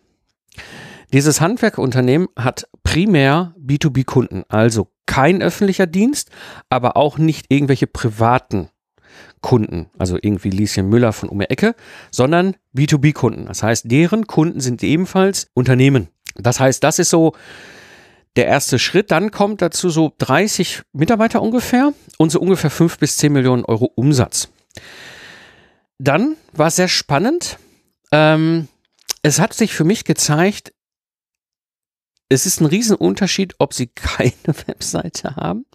Dieses 1.11 1.41
Handwerkunternehmen 1.41 2.29
hat 2.37 2.67
primär 2.83 3.53
B2B-Kunden, 3.59 4.43
also 4.47 4.91
kein 5.05 5.43
öffentlicher 5.43 5.85
Dienst, 5.85 6.31
aber 6.69 6.97
auch 6.97 7.17
nicht 7.17 7.47
irgendwelche 7.49 7.85
privaten 7.85 8.69
Kunden, 9.41 9.87
also 9.97 10.17
irgendwie 10.21 10.49
Lieschen 10.49 10.89
Müller 10.89 11.13
von 11.13 11.29
um 11.29 11.39
die 11.39 11.49
Ecke, 11.49 11.75
sondern 12.11 12.55
B2B-Kunden. 12.75 13.45
Das 13.45 13.63
heißt, 13.63 13.91
deren 13.91 14.27
Kunden 14.27 14.61
sind 14.61 14.83
ebenfalls 14.83 15.49
Unternehmen. 15.53 16.07
Das 16.35 16.59
heißt, 16.59 16.83
das 16.83 16.99
ist 16.99 17.09
so 17.09 17.33
der 18.35 18.47
erste 18.47 18.79
Schritt. 18.79 19.11
Dann 19.11 19.31
kommt 19.31 19.61
dazu 19.61 19.89
so 19.89 20.13
30 20.17 20.81
Mitarbeiter 20.93 21.41
ungefähr 21.41 21.93
und 22.17 22.31
so 22.31 22.39
ungefähr 22.39 22.69
5 22.69 22.97
bis 22.97 23.17
10 23.17 23.33
Millionen 23.33 23.65
Euro 23.65 23.91
Umsatz. 23.95 24.49
Dann 25.99 26.35
war 26.53 26.67
es 26.67 26.77
sehr 26.77 26.87
spannend. 26.87 27.59
Ähm, 28.11 28.67
es 29.21 29.39
hat 29.39 29.53
sich 29.53 29.73
für 29.73 29.83
mich 29.83 30.03
gezeigt, 30.03 30.73
es 32.29 32.45
ist 32.45 32.61
ein 32.61 32.65
Riesenunterschied, 32.65 33.55
ob 33.59 33.73
sie 33.73 33.87
keine 33.95 34.55
Webseite 34.67 35.35
haben 35.35 35.65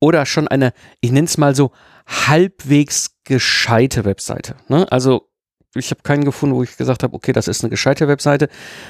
oder 0.00 0.26
schon 0.26 0.48
eine, 0.48 0.72
ich 1.00 1.12
nenne 1.12 1.26
es 1.26 1.38
mal 1.38 1.54
so, 1.54 1.72
halbwegs 2.06 3.16
gescheite 3.24 4.04
Webseite. 4.04 4.56
Ne? 4.68 4.90
Also 4.90 5.28
ich 5.74 5.90
habe 5.90 6.02
keinen 6.02 6.24
gefunden, 6.24 6.54
wo 6.54 6.62
ich 6.62 6.76
gesagt 6.76 7.02
habe, 7.02 7.14
okay, 7.14 7.32
das 7.32 7.48
ist 7.48 7.62
eine 7.62 7.70
gescheite 7.70 8.08
Webseite. 8.08 8.48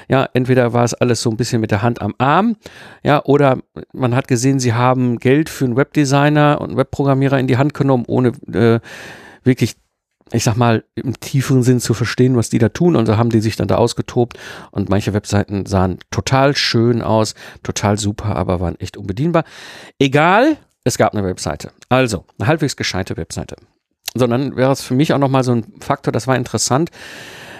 Ja, 0.08 0.28
entweder 0.34 0.72
war 0.72 0.84
es 0.84 0.94
alles 0.94 1.22
so 1.22 1.30
ein 1.30 1.36
bisschen 1.36 1.60
mit 1.60 1.70
der 1.70 1.82
Hand 1.82 2.02
am 2.02 2.14
Arm, 2.18 2.56
ja, 3.02 3.24
oder 3.24 3.58
man 3.92 4.14
hat 4.14 4.28
gesehen, 4.28 4.58
sie 4.58 4.74
haben 4.74 5.18
Geld 5.18 5.48
für 5.48 5.64
einen 5.64 5.76
Webdesigner 5.76 6.60
und 6.60 6.70
einen 6.70 6.76
Webprogrammierer 6.76 7.38
in 7.38 7.46
die 7.46 7.56
Hand 7.56 7.74
genommen, 7.74 8.04
ohne 8.06 8.32
äh, 8.52 8.80
wirklich, 9.44 9.76
ich 10.32 10.44
sag 10.44 10.56
mal, 10.56 10.84
im 10.94 11.18
tieferen 11.20 11.62
Sinn 11.62 11.80
zu 11.80 11.94
verstehen, 11.94 12.36
was 12.36 12.50
die 12.50 12.58
da 12.58 12.70
tun. 12.70 12.96
Und 12.96 13.06
so 13.06 13.16
haben 13.16 13.30
die 13.30 13.40
sich 13.40 13.56
dann 13.56 13.68
da 13.68 13.76
ausgetobt. 13.76 14.38
Und 14.70 14.88
manche 14.88 15.12
Webseiten 15.12 15.66
sahen 15.66 15.98
total 16.10 16.56
schön 16.56 17.02
aus, 17.02 17.34
total 17.62 17.98
super, 17.98 18.36
aber 18.36 18.58
waren 18.60 18.78
echt 18.80 18.96
unbedienbar. 18.96 19.44
Egal, 19.98 20.56
es 20.84 20.98
gab 20.98 21.14
eine 21.14 21.24
Webseite. 21.24 21.72
Also, 21.88 22.24
eine 22.38 22.46
halbwegs 22.46 22.76
gescheite 22.76 23.16
Webseite. 23.16 23.56
Sondern 24.14 24.56
wäre 24.56 24.72
es 24.72 24.82
für 24.82 24.94
mich 24.94 25.12
auch 25.12 25.18
nochmal 25.18 25.42
so 25.42 25.52
ein 25.52 25.74
Faktor, 25.80 26.12
das 26.12 26.26
war 26.26 26.36
interessant. 26.36 26.90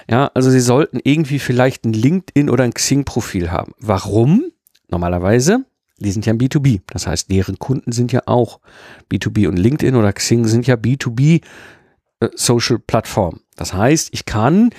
Ja, 0.09 0.31
also 0.35 0.51
sie 0.51 0.61
sollten 0.61 1.01
irgendwie 1.03 1.39
vielleicht 1.39 1.85
ein 1.85 1.95
LinkedIn 1.95 2.51
oder 2.51 2.65
ein 2.65 2.75
Xing-Profil 2.75 3.51
haben. 3.51 3.73
Warum? 3.81 4.53
Normalerweise, 4.89 5.65
die 5.99 6.11
sind 6.11 6.27
ja 6.27 6.35
ein 6.35 6.39
B2B. 6.39 6.83
Das 6.93 7.07
heißt, 7.07 7.31
deren 7.31 7.59
Kunden 7.59 7.91
sind 7.93 8.13
ja 8.13 8.23
auch 8.27 8.61
B2B 9.11 9.49
und 9.49 9.57
LinkedIn 9.57 9.97
oder 9.97 10.13
Xing 10.13 10.45
sind 10.47 10.67
ja 10.67 10.75
B2B 10.75 11.43
äh. 12.21 12.29
Das 13.57 13.73
heißt, 13.75 14.09
ich 14.13 14.27
kann 14.27 14.71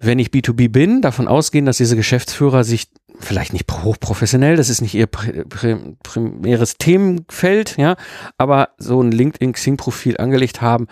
wenn 0.00 0.18
ich 0.18 0.28
B2B 0.28 0.70
bin, 0.70 1.02
davon 1.02 1.28
ausgehen, 1.28 1.66
dass 1.66 1.76
diese 1.76 1.94
Geschäftsführer 1.94 2.64
sich 2.64 2.88
vielleicht 3.20 3.52
nicht 3.52 3.70
hochprofessionell, 3.70 4.56
das 4.56 4.70
ist 4.70 4.80
nicht 4.80 4.94
ihr 4.94 5.06
primäres 5.06 6.78
Themenfeld, 6.78 7.76
ja, 7.76 7.96
aber 8.38 8.70
so 8.78 9.02
ein 9.02 9.12
LinkedIn-Xing-Profil 9.12 10.16
angelegt 10.16 10.62
haben, 10.62 10.86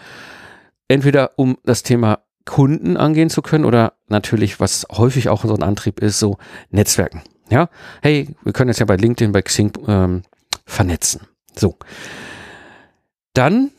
entweder 0.88 1.33
um 1.37 1.57
das 1.64 1.83
Thema 1.83 2.21
Kunden 2.44 2.99
angehen 2.99 3.31
zu 3.31 3.40
können 3.40 3.64
oder 3.64 3.94
natürlich, 4.09 4.61
was 4.61 4.87
häufig 4.90 5.31
auch 5.31 5.44
so 5.44 5.55
ein 5.55 5.62
Antrieb 5.62 6.01
ist, 6.01 6.18
so 6.18 6.37
Netzwerken. 6.71 7.23
Ja, 7.51 7.71
hey, 8.03 8.37
wir 8.44 8.53
können 8.53 8.68
jetzt 8.68 8.81
ja 8.81 8.87
bei 8.87 8.97
LinkedIn, 8.97 9.33
bei 9.33 9.40
Xing 9.40 9.73
ähm, 9.87 10.23
vernetzen. 10.66 11.23
So. 11.57 11.79
Dann 13.33 13.71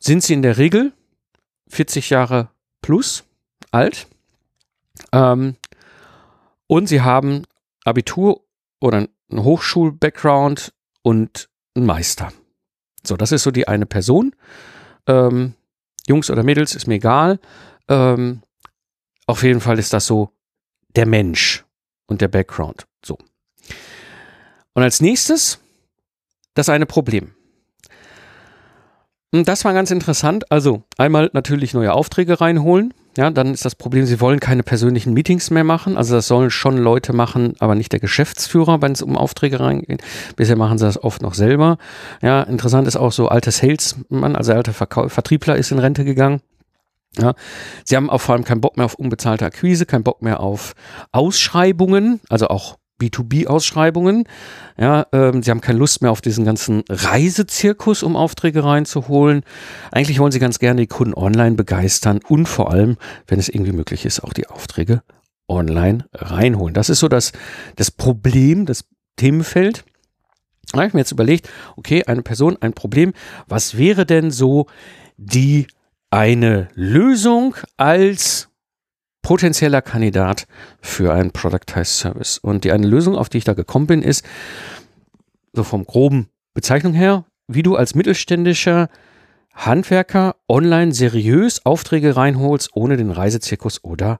sind 0.00 0.22
sie 0.22 0.32
in 0.32 0.42
der 0.42 0.56
Regel 0.56 0.92
40 1.68 2.08
Jahre 2.08 2.48
plus 2.80 3.24
alt 3.70 4.06
ähm, 5.12 5.56
und 6.66 6.86
sie 6.86 7.00
haben 7.00 7.44
Abitur 7.84 8.42
oder 8.80 8.98
einen 8.98 9.44
Hochschul-Background 9.44 10.72
und 11.02 11.48
einen 11.74 11.86
Meister. 11.86 12.32
So, 13.04 13.16
das 13.16 13.32
ist 13.32 13.42
so 13.42 13.50
die 13.50 13.68
eine 13.68 13.86
Person. 13.86 14.34
Ähm, 15.06 15.54
Jungs 16.06 16.30
oder 16.30 16.42
Mädels, 16.42 16.74
ist 16.74 16.86
mir 16.86 16.96
egal. 16.96 17.38
Ähm, 17.88 18.42
auf 19.26 19.42
jeden 19.42 19.60
Fall 19.60 19.78
ist 19.78 19.92
das 19.92 20.06
so 20.06 20.32
der 20.96 21.06
Mensch 21.06 21.64
und 22.06 22.20
der 22.20 22.28
Background. 22.28 22.86
So. 23.04 23.18
Und 24.74 24.82
als 24.82 25.00
nächstes 25.00 25.60
das 26.54 26.68
eine 26.68 26.86
Problem. 26.86 27.34
Und 29.32 29.46
das 29.46 29.64
war 29.64 29.74
ganz 29.74 29.90
interessant. 29.90 30.50
Also 30.50 30.82
einmal 30.96 31.30
natürlich 31.32 31.74
neue 31.74 31.92
Aufträge 31.92 32.40
reinholen. 32.40 32.94
Ja, 33.18 33.30
dann 33.30 33.52
ist 33.52 33.64
das 33.64 33.74
Problem, 33.74 34.06
sie 34.06 34.20
wollen 34.20 34.38
keine 34.38 34.62
persönlichen 34.62 35.12
Meetings 35.12 35.50
mehr 35.50 35.64
machen. 35.64 35.96
Also 35.96 36.14
das 36.14 36.28
sollen 36.28 36.50
schon 36.50 36.78
Leute 36.78 37.12
machen, 37.12 37.54
aber 37.58 37.74
nicht 37.74 37.90
der 37.90 37.98
Geschäftsführer, 37.98 38.80
wenn 38.80 38.92
es 38.92 39.02
um 39.02 39.16
Aufträge 39.16 39.58
reingeht. 39.58 40.04
Bisher 40.36 40.54
machen 40.54 40.78
sie 40.78 40.84
das 40.84 41.02
oft 41.02 41.20
noch 41.20 41.34
selber. 41.34 41.78
Ja, 42.22 42.44
interessant 42.44 42.86
ist 42.86 42.94
auch 42.94 43.10
so 43.10 43.26
alter 43.26 43.50
Salesman, 43.50 44.36
also 44.36 44.52
alter 44.52 44.72
Verkau 44.72 45.08
Vertriebler 45.08 45.56
ist 45.56 45.72
in 45.72 45.80
Rente 45.80 46.04
gegangen. 46.04 46.42
Ja, 47.18 47.34
sie 47.84 47.96
haben 47.96 48.08
auch 48.08 48.20
vor 48.20 48.36
allem 48.36 48.44
keinen 48.44 48.60
Bock 48.60 48.76
mehr 48.76 48.86
auf 48.86 48.94
unbezahlte 48.94 49.46
Akquise, 49.46 49.84
keinen 49.84 50.04
Bock 50.04 50.22
mehr 50.22 50.38
auf 50.38 50.74
Ausschreibungen, 51.10 52.20
also 52.28 52.46
auch 52.46 52.76
B2B-Ausschreibungen. 53.00 54.24
Ja, 54.78 55.06
ähm, 55.12 55.42
sie 55.42 55.50
haben 55.50 55.60
keine 55.60 55.78
Lust 55.78 56.02
mehr 56.02 56.10
auf 56.10 56.20
diesen 56.20 56.44
ganzen 56.44 56.82
Reisezirkus, 56.88 58.02
um 58.02 58.16
Aufträge 58.16 58.64
reinzuholen. 58.64 59.42
Eigentlich 59.92 60.18
wollen 60.18 60.32
sie 60.32 60.38
ganz 60.38 60.58
gerne 60.58 60.80
die 60.80 60.86
Kunden 60.86 61.14
online 61.14 61.56
begeistern 61.56 62.20
und 62.28 62.46
vor 62.46 62.70
allem, 62.70 62.96
wenn 63.26 63.38
es 63.38 63.48
irgendwie 63.48 63.72
möglich 63.72 64.04
ist, 64.04 64.22
auch 64.24 64.32
die 64.32 64.48
Aufträge 64.48 65.02
online 65.48 66.06
reinholen. 66.12 66.74
Das 66.74 66.90
ist 66.90 67.00
so 67.00 67.08
das, 67.08 67.32
das 67.76 67.90
Problem, 67.90 68.66
das 68.66 68.84
Themenfeld. 69.16 69.84
Da 70.72 70.78
habe 70.78 70.88
ich 70.88 70.94
mir 70.94 71.00
jetzt 71.00 71.12
überlegt, 71.12 71.48
okay, 71.76 72.04
eine 72.04 72.22
Person, 72.22 72.58
ein 72.60 72.74
Problem. 72.74 73.14
Was 73.46 73.78
wäre 73.78 74.04
denn 74.04 74.30
so 74.30 74.66
die 75.16 75.66
eine 76.10 76.68
Lösung 76.74 77.56
als 77.76 78.48
potenzieller 79.28 79.82
Kandidat 79.82 80.46
für 80.80 81.12
einen 81.12 81.32
Productized 81.32 81.98
Service. 81.98 82.38
Und 82.38 82.64
die 82.64 82.72
eine 82.72 82.86
Lösung, 82.86 83.14
auf 83.14 83.28
die 83.28 83.36
ich 83.36 83.44
da 83.44 83.52
gekommen 83.52 83.86
bin, 83.86 84.00
ist, 84.00 84.24
so 85.52 85.64
vom 85.64 85.84
groben 85.84 86.30
Bezeichnung 86.54 86.94
her, 86.94 87.26
wie 87.46 87.62
du 87.62 87.76
als 87.76 87.94
mittelständischer 87.94 88.88
Handwerker 89.54 90.36
online 90.48 90.92
seriös 90.92 91.66
Aufträge 91.66 92.16
reinholst, 92.16 92.70
ohne 92.72 92.96
den 92.96 93.10
Reisezirkus 93.10 93.84
oder 93.84 94.18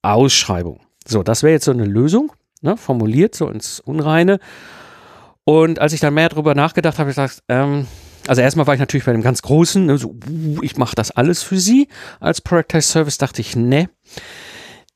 Ausschreibung. 0.00 0.80
So, 1.06 1.22
das 1.22 1.42
wäre 1.42 1.52
jetzt 1.52 1.66
so 1.66 1.72
eine 1.72 1.84
Lösung, 1.84 2.32
ne, 2.62 2.78
formuliert 2.78 3.34
so 3.34 3.46
ins 3.50 3.78
Unreine. 3.78 4.40
Und 5.44 5.80
als 5.80 5.92
ich 5.92 6.00
dann 6.00 6.14
mehr 6.14 6.30
darüber 6.30 6.54
nachgedacht 6.54 6.98
habe, 6.98 7.10
ich 7.10 7.16
gesagt, 7.16 7.42
ähm, 7.50 7.86
also 8.26 8.42
erstmal 8.42 8.66
war 8.66 8.74
ich 8.74 8.80
natürlich 8.80 9.06
bei 9.06 9.12
dem 9.12 9.22
ganz 9.22 9.42
Großen, 9.42 9.86
ne, 9.86 9.98
so, 9.98 10.10
uh, 10.28 10.62
ich 10.62 10.76
mache 10.76 10.94
das 10.94 11.10
alles 11.10 11.42
für 11.42 11.58
sie. 11.58 11.88
Als 12.20 12.40
Productized 12.40 12.90
Service 12.90 13.18
dachte 13.18 13.40
ich, 13.40 13.56
ne, 13.56 13.88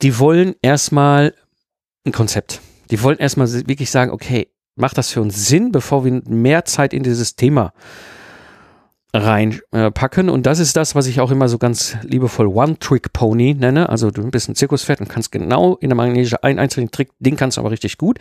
die 0.03 0.19
wollen 0.19 0.55
erstmal 0.63 1.35
ein 2.05 2.13
Konzept. 2.13 2.61
Die 2.91 3.03
wollen 3.03 3.19
erstmal 3.19 3.51
wirklich 3.67 3.91
sagen, 3.91 4.11
okay, 4.11 4.49
macht 4.77 4.99
das 4.99 5.11
für 5.11 5.21
uns 5.21 5.47
Sinn, 5.47 5.73
bevor 5.73 6.05
wir 6.05 6.23
mehr 6.27 6.65
Zeit 6.65 6.93
in 6.93 7.03
dieses 7.03 7.37
Thema 7.37 7.73
reinpacken. 9.15 10.29
Äh, 10.29 10.31
und 10.31 10.45
das 10.47 10.59
ist 10.59 10.77
das, 10.77 10.95
was 10.95 11.07
ich 11.07 11.21
auch 11.21 11.31
immer 11.31 11.49
so 11.49 11.59
ganz 11.59 11.97
liebevoll 12.03 12.49
One-Trick-Pony 12.49 13.55
nenne. 13.55 13.89
Also 13.89 14.11
du 14.11 14.29
bist 14.31 14.49
ein 14.49 14.57
Zirkuspferd 14.57 15.01
und 15.01 15.09
kannst 15.09 15.31
genau 15.31 15.77
in 15.77 15.89
der 15.89 15.97
Magnese 15.97 16.43
einen 16.43 16.59
einzelnen 16.59 16.91
Trick, 16.91 17.11
den 17.21 17.37
kannst 17.37 17.57
du 17.57 17.61
aber 17.61 17.71
richtig 17.71 17.97
gut. 17.97 18.19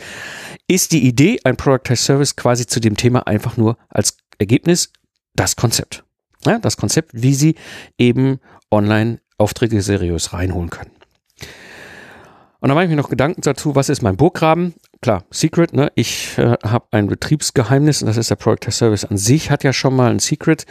Ist 0.67 0.91
die 0.91 1.05
Idee, 1.05 1.39
ein 1.43 1.57
Productized 1.57 2.05
Service 2.05 2.35
quasi 2.35 2.67
zu 2.67 2.79
dem 2.79 2.95
Thema 2.95 3.27
einfach 3.27 3.57
nur 3.57 3.77
als 3.89 4.17
Ergebnis 4.37 4.91
das 5.35 5.55
Konzept. 5.55 6.03
Ja, 6.45 6.59
das 6.59 6.77
Konzept, 6.77 7.11
wie 7.13 7.33
Sie 7.33 7.55
eben 7.97 8.39
online 8.71 9.19
Aufträge 9.37 9.81
seriös 9.81 10.33
reinholen 10.33 10.69
können. 10.69 10.91
Und 12.59 12.69
dann 12.69 12.75
mache 12.75 12.85
ich 12.85 12.89
mir 12.89 12.95
noch 12.95 13.09
Gedanken 13.09 13.41
dazu, 13.41 13.75
was 13.75 13.89
ist 13.89 14.01
mein 14.01 14.15
Burggraben? 14.15 14.73
Klar, 15.01 15.25
Secret, 15.31 15.73
ne? 15.73 15.91
Ich 15.95 16.37
äh, 16.37 16.55
habe 16.63 16.85
ein 16.91 17.07
Betriebsgeheimnis 17.07 18.01
und 18.01 18.07
das 18.07 18.15
ist 18.15 18.29
der 18.29 18.37
Product 18.37 18.71
Service 18.71 19.03
an 19.03 19.17
sich, 19.17 19.51
hat 19.51 19.65
ja 19.65 19.73
schon 19.73 19.93
mal 19.93 20.09
ein 20.11 20.19
Secret. 20.19 20.65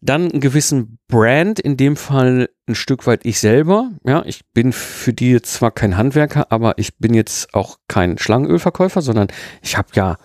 Dann 0.00 0.30
einen 0.30 0.40
gewissen 0.40 0.98
Brand, 1.06 1.60
in 1.60 1.76
dem 1.76 1.96
Fall 1.96 2.48
ein 2.66 2.74
Stück 2.74 3.06
weit 3.06 3.24
ich 3.24 3.38
selber. 3.38 3.92
Ja, 4.04 4.24
ich 4.26 4.44
bin 4.52 4.72
für 4.72 5.12
die 5.12 5.40
zwar 5.42 5.70
kein 5.70 5.96
Handwerker, 5.96 6.50
aber 6.50 6.76
ich 6.76 6.96
bin 6.98 7.14
jetzt 7.14 7.54
auch 7.54 7.78
kein 7.86 8.18
Schlangenölverkäufer, 8.18 9.00
sondern 9.00 9.28
ich 9.62 9.78
habe 9.78 9.88
ja 9.94 10.16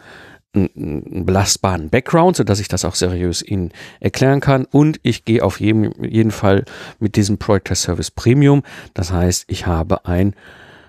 einen 0.54 1.26
belastbaren 1.26 1.90
Background, 1.90 2.36
so 2.36 2.44
dass 2.44 2.60
ich 2.60 2.68
das 2.68 2.84
auch 2.86 2.96
seriös 2.96 3.42
Ihnen 3.42 3.72
erklären 4.00 4.42
kann. 4.42 4.66
Und 4.66 5.00
ich 5.04 5.26
gehe 5.26 5.44
auf 5.44 5.60
jeden, 5.60 6.04
jeden 6.04 6.32
Fall 6.32 6.66
mit 7.00 7.16
diesem 7.16 7.38
Project 7.38 7.76
Service 7.78 8.12
Premium. 8.12 8.64
Das 8.94 9.12
heißt, 9.12 9.46
ich 9.48 9.66
habe 9.66 10.06
ein 10.06 10.36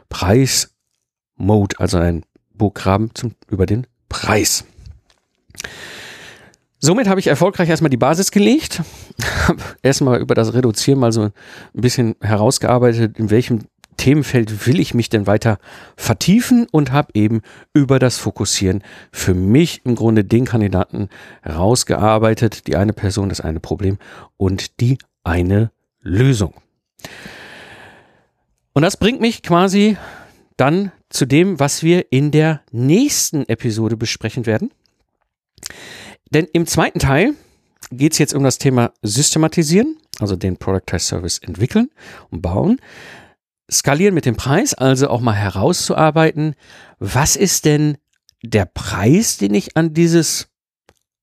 Preis-Mode, 0.09 1.77
also 1.79 1.99
ein 1.99 2.25
Burggraben 2.55 3.11
zum, 3.15 3.35
über 3.49 3.67
den 3.67 3.87
Preis. 4.09 4.65
Somit 6.85 7.07
habe 7.07 7.21
ich 7.21 7.29
erfolgreich 7.29 7.69
erstmal 7.69 7.91
die 7.91 7.97
Basis 7.97 8.33
gelegt, 8.33 8.83
habe 9.47 9.61
erstmal 9.83 10.21
über 10.21 10.35
das 10.35 10.53
Reduzieren 10.53 10.99
mal 10.99 11.13
so 11.13 11.23
ein 11.23 11.33
bisschen 11.73 12.17
herausgearbeitet, 12.21 13.17
in 13.19 13.31
welchem 13.31 13.61
Themenfeld 14.03 14.67
will 14.67 14.81
ich 14.81 14.95
mich 14.95 15.11
denn 15.11 15.29
weiter 15.29 15.61
vertiefen 15.97 16.67
und 16.73 16.91
habe 16.91 17.13
eben 17.15 17.41
über 17.73 18.01
das 18.01 18.19
Fokussieren 18.19 18.83
für 19.13 19.33
mich 19.33 19.83
im 19.85 19.95
Grunde 19.95 20.25
den 20.25 20.45
Kandidaten 20.45 21.09
herausgearbeitet, 21.43 22.67
die 22.67 22.75
eine 22.75 22.95
Person, 22.95 23.29
das 23.29 23.41
eine 23.41 23.61
Problem 23.61 23.99
und 24.37 24.81
die 24.81 24.99
eine 25.23 25.71
Lösung. 26.01 26.53
Und 28.73 28.83
das 28.83 28.97
bringt 28.97 29.21
mich 29.21 29.45
quasi 29.45 29.97
dann 30.57 30.91
zu 31.09 31.25
dem, 31.25 31.61
was 31.61 31.85
wir 31.85 32.11
in 32.11 32.33
der 32.33 32.63
nächsten 32.73 33.49
Episode 33.49 33.97
besprechen 33.97 34.47
werden. 34.47 34.73
Denn 36.31 36.49
im 36.53 36.67
zweiten 36.67 36.99
Teil 36.99 37.35
geht 37.93 38.15
es 38.15 38.19
jetzt 38.19 38.35
um 38.35 38.43
das 38.43 38.59
Thema 38.59 38.91
Systematisieren, 39.03 39.97
also 40.19 40.35
den 40.35 40.57
Productized 40.57 41.07
Service 41.07 41.39
entwickeln 41.39 41.89
und 42.31 42.43
bauen 42.43 42.81
skalieren 43.73 44.15
mit 44.15 44.27
dem 44.27 44.37
Preis, 44.37 44.75
also 44.75 45.09
auch 45.09 45.21
mal 45.21 45.33
herauszuarbeiten, 45.33 46.55
was 46.99 47.37
ist 47.37 47.65
denn 47.65 47.97
der 48.43 48.67
Preis, 48.67 49.39
den 49.39 49.55
ich 49.55 49.77
an 49.77 49.95
dieses 49.95 50.49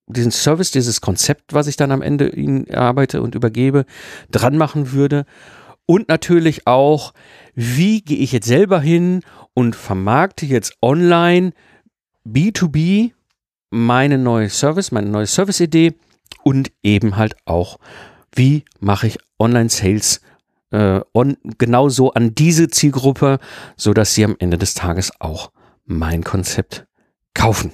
diesen 0.10 0.32
Service, 0.32 0.72
dieses 0.72 1.02
Konzept, 1.02 1.54
was 1.54 1.68
ich 1.68 1.76
dann 1.76 1.92
am 1.92 2.02
Ende 2.02 2.30
Ihnen 2.30 2.66
erarbeite 2.66 3.22
und 3.22 3.36
übergebe, 3.36 3.86
dran 4.32 4.58
machen 4.58 4.92
würde. 4.92 5.26
Und 5.86 6.08
natürlich 6.08 6.68
auch, 6.68 7.14
wie 7.54 8.02
gehe 8.02 8.18
ich 8.18 8.32
jetzt 8.32 8.48
selber 8.48 8.80
hin 8.80 9.22
und 9.54 9.76
vermarkte 9.76 10.46
jetzt 10.46 10.74
online 10.82 11.52
B2B 12.28 13.12
meine 13.70 14.18
neue 14.18 14.50
Service, 14.50 14.92
meine 14.92 15.10
neue 15.10 15.28
Service-Idee 15.28 15.94
und 16.44 16.72
eben 16.84 17.16
halt 17.16 17.36
auch, 17.46 17.78
wie 18.34 18.66
mache 18.80 19.08
ich 19.08 19.20
Online-Sales 19.40 20.22
äh, 20.72 21.02
on, 21.14 21.38
genauso 21.58 22.14
an 22.14 22.36
diese 22.36 22.70
Zielgruppe, 22.70 23.40
so 23.76 23.94
dass 23.94 24.14
sie 24.14 24.24
am 24.24 24.36
Ende 24.40 24.58
des 24.58 24.74
Tages 24.74 25.12
auch 25.20 25.52
mein 25.86 26.24
Konzept 26.24 26.86
kaufen. 27.34 27.72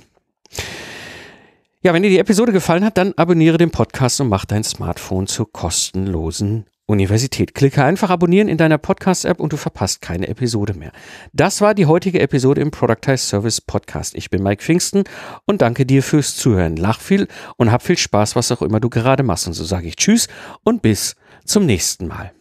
Ja, 1.81 1.93
wenn 1.93 2.01
dir 2.01 2.09
die 2.09 2.19
Episode 2.19 2.51
gefallen 2.51 2.83
hat, 2.83 2.97
dann 2.97 3.13
abonniere 3.15 3.57
den 3.57 3.69
Podcast 3.69 4.19
und 4.19 4.29
mach 4.29 4.45
dein 4.45 4.63
Smartphone 4.63 5.27
zur 5.27 5.51
kostenlosen 5.51 6.65
Universität. 6.87 7.55
Klicke 7.55 7.83
einfach 7.83 8.09
abonnieren 8.09 8.47
in 8.47 8.57
deiner 8.57 8.77
Podcast-App 8.77 9.39
und 9.39 9.53
du 9.53 9.57
verpasst 9.57 10.01
keine 10.01 10.27
Episode 10.27 10.73
mehr. 10.73 10.91
Das 11.33 11.61
war 11.61 11.73
die 11.73 11.85
heutige 11.85 12.19
Episode 12.19 12.61
im 12.61 12.71
Productize 12.71 13.17
Service 13.17 13.61
Podcast. 13.61 14.15
Ich 14.15 14.29
bin 14.29 14.43
Mike 14.43 14.63
Pfingsten 14.63 15.03
und 15.45 15.61
danke 15.61 15.85
dir 15.85 16.03
fürs 16.03 16.35
Zuhören. 16.35 16.75
Lach 16.75 16.99
viel 16.99 17.27
und 17.57 17.71
hab 17.71 17.81
viel 17.81 17.97
Spaß, 17.97 18.35
was 18.35 18.51
auch 18.51 18.61
immer 18.61 18.79
du 18.79 18.89
gerade 18.89 19.23
machst. 19.23 19.47
Und 19.47 19.53
so 19.53 19.63
sage 19.63 19.87
ich 19.87 19.95
Tschüss 19.95 20.27
und 20.63 20.81
bis 20.81 21.15
zum 21.43 21.65
nächsten 21.65 22.07
Mal. 22.07 22.31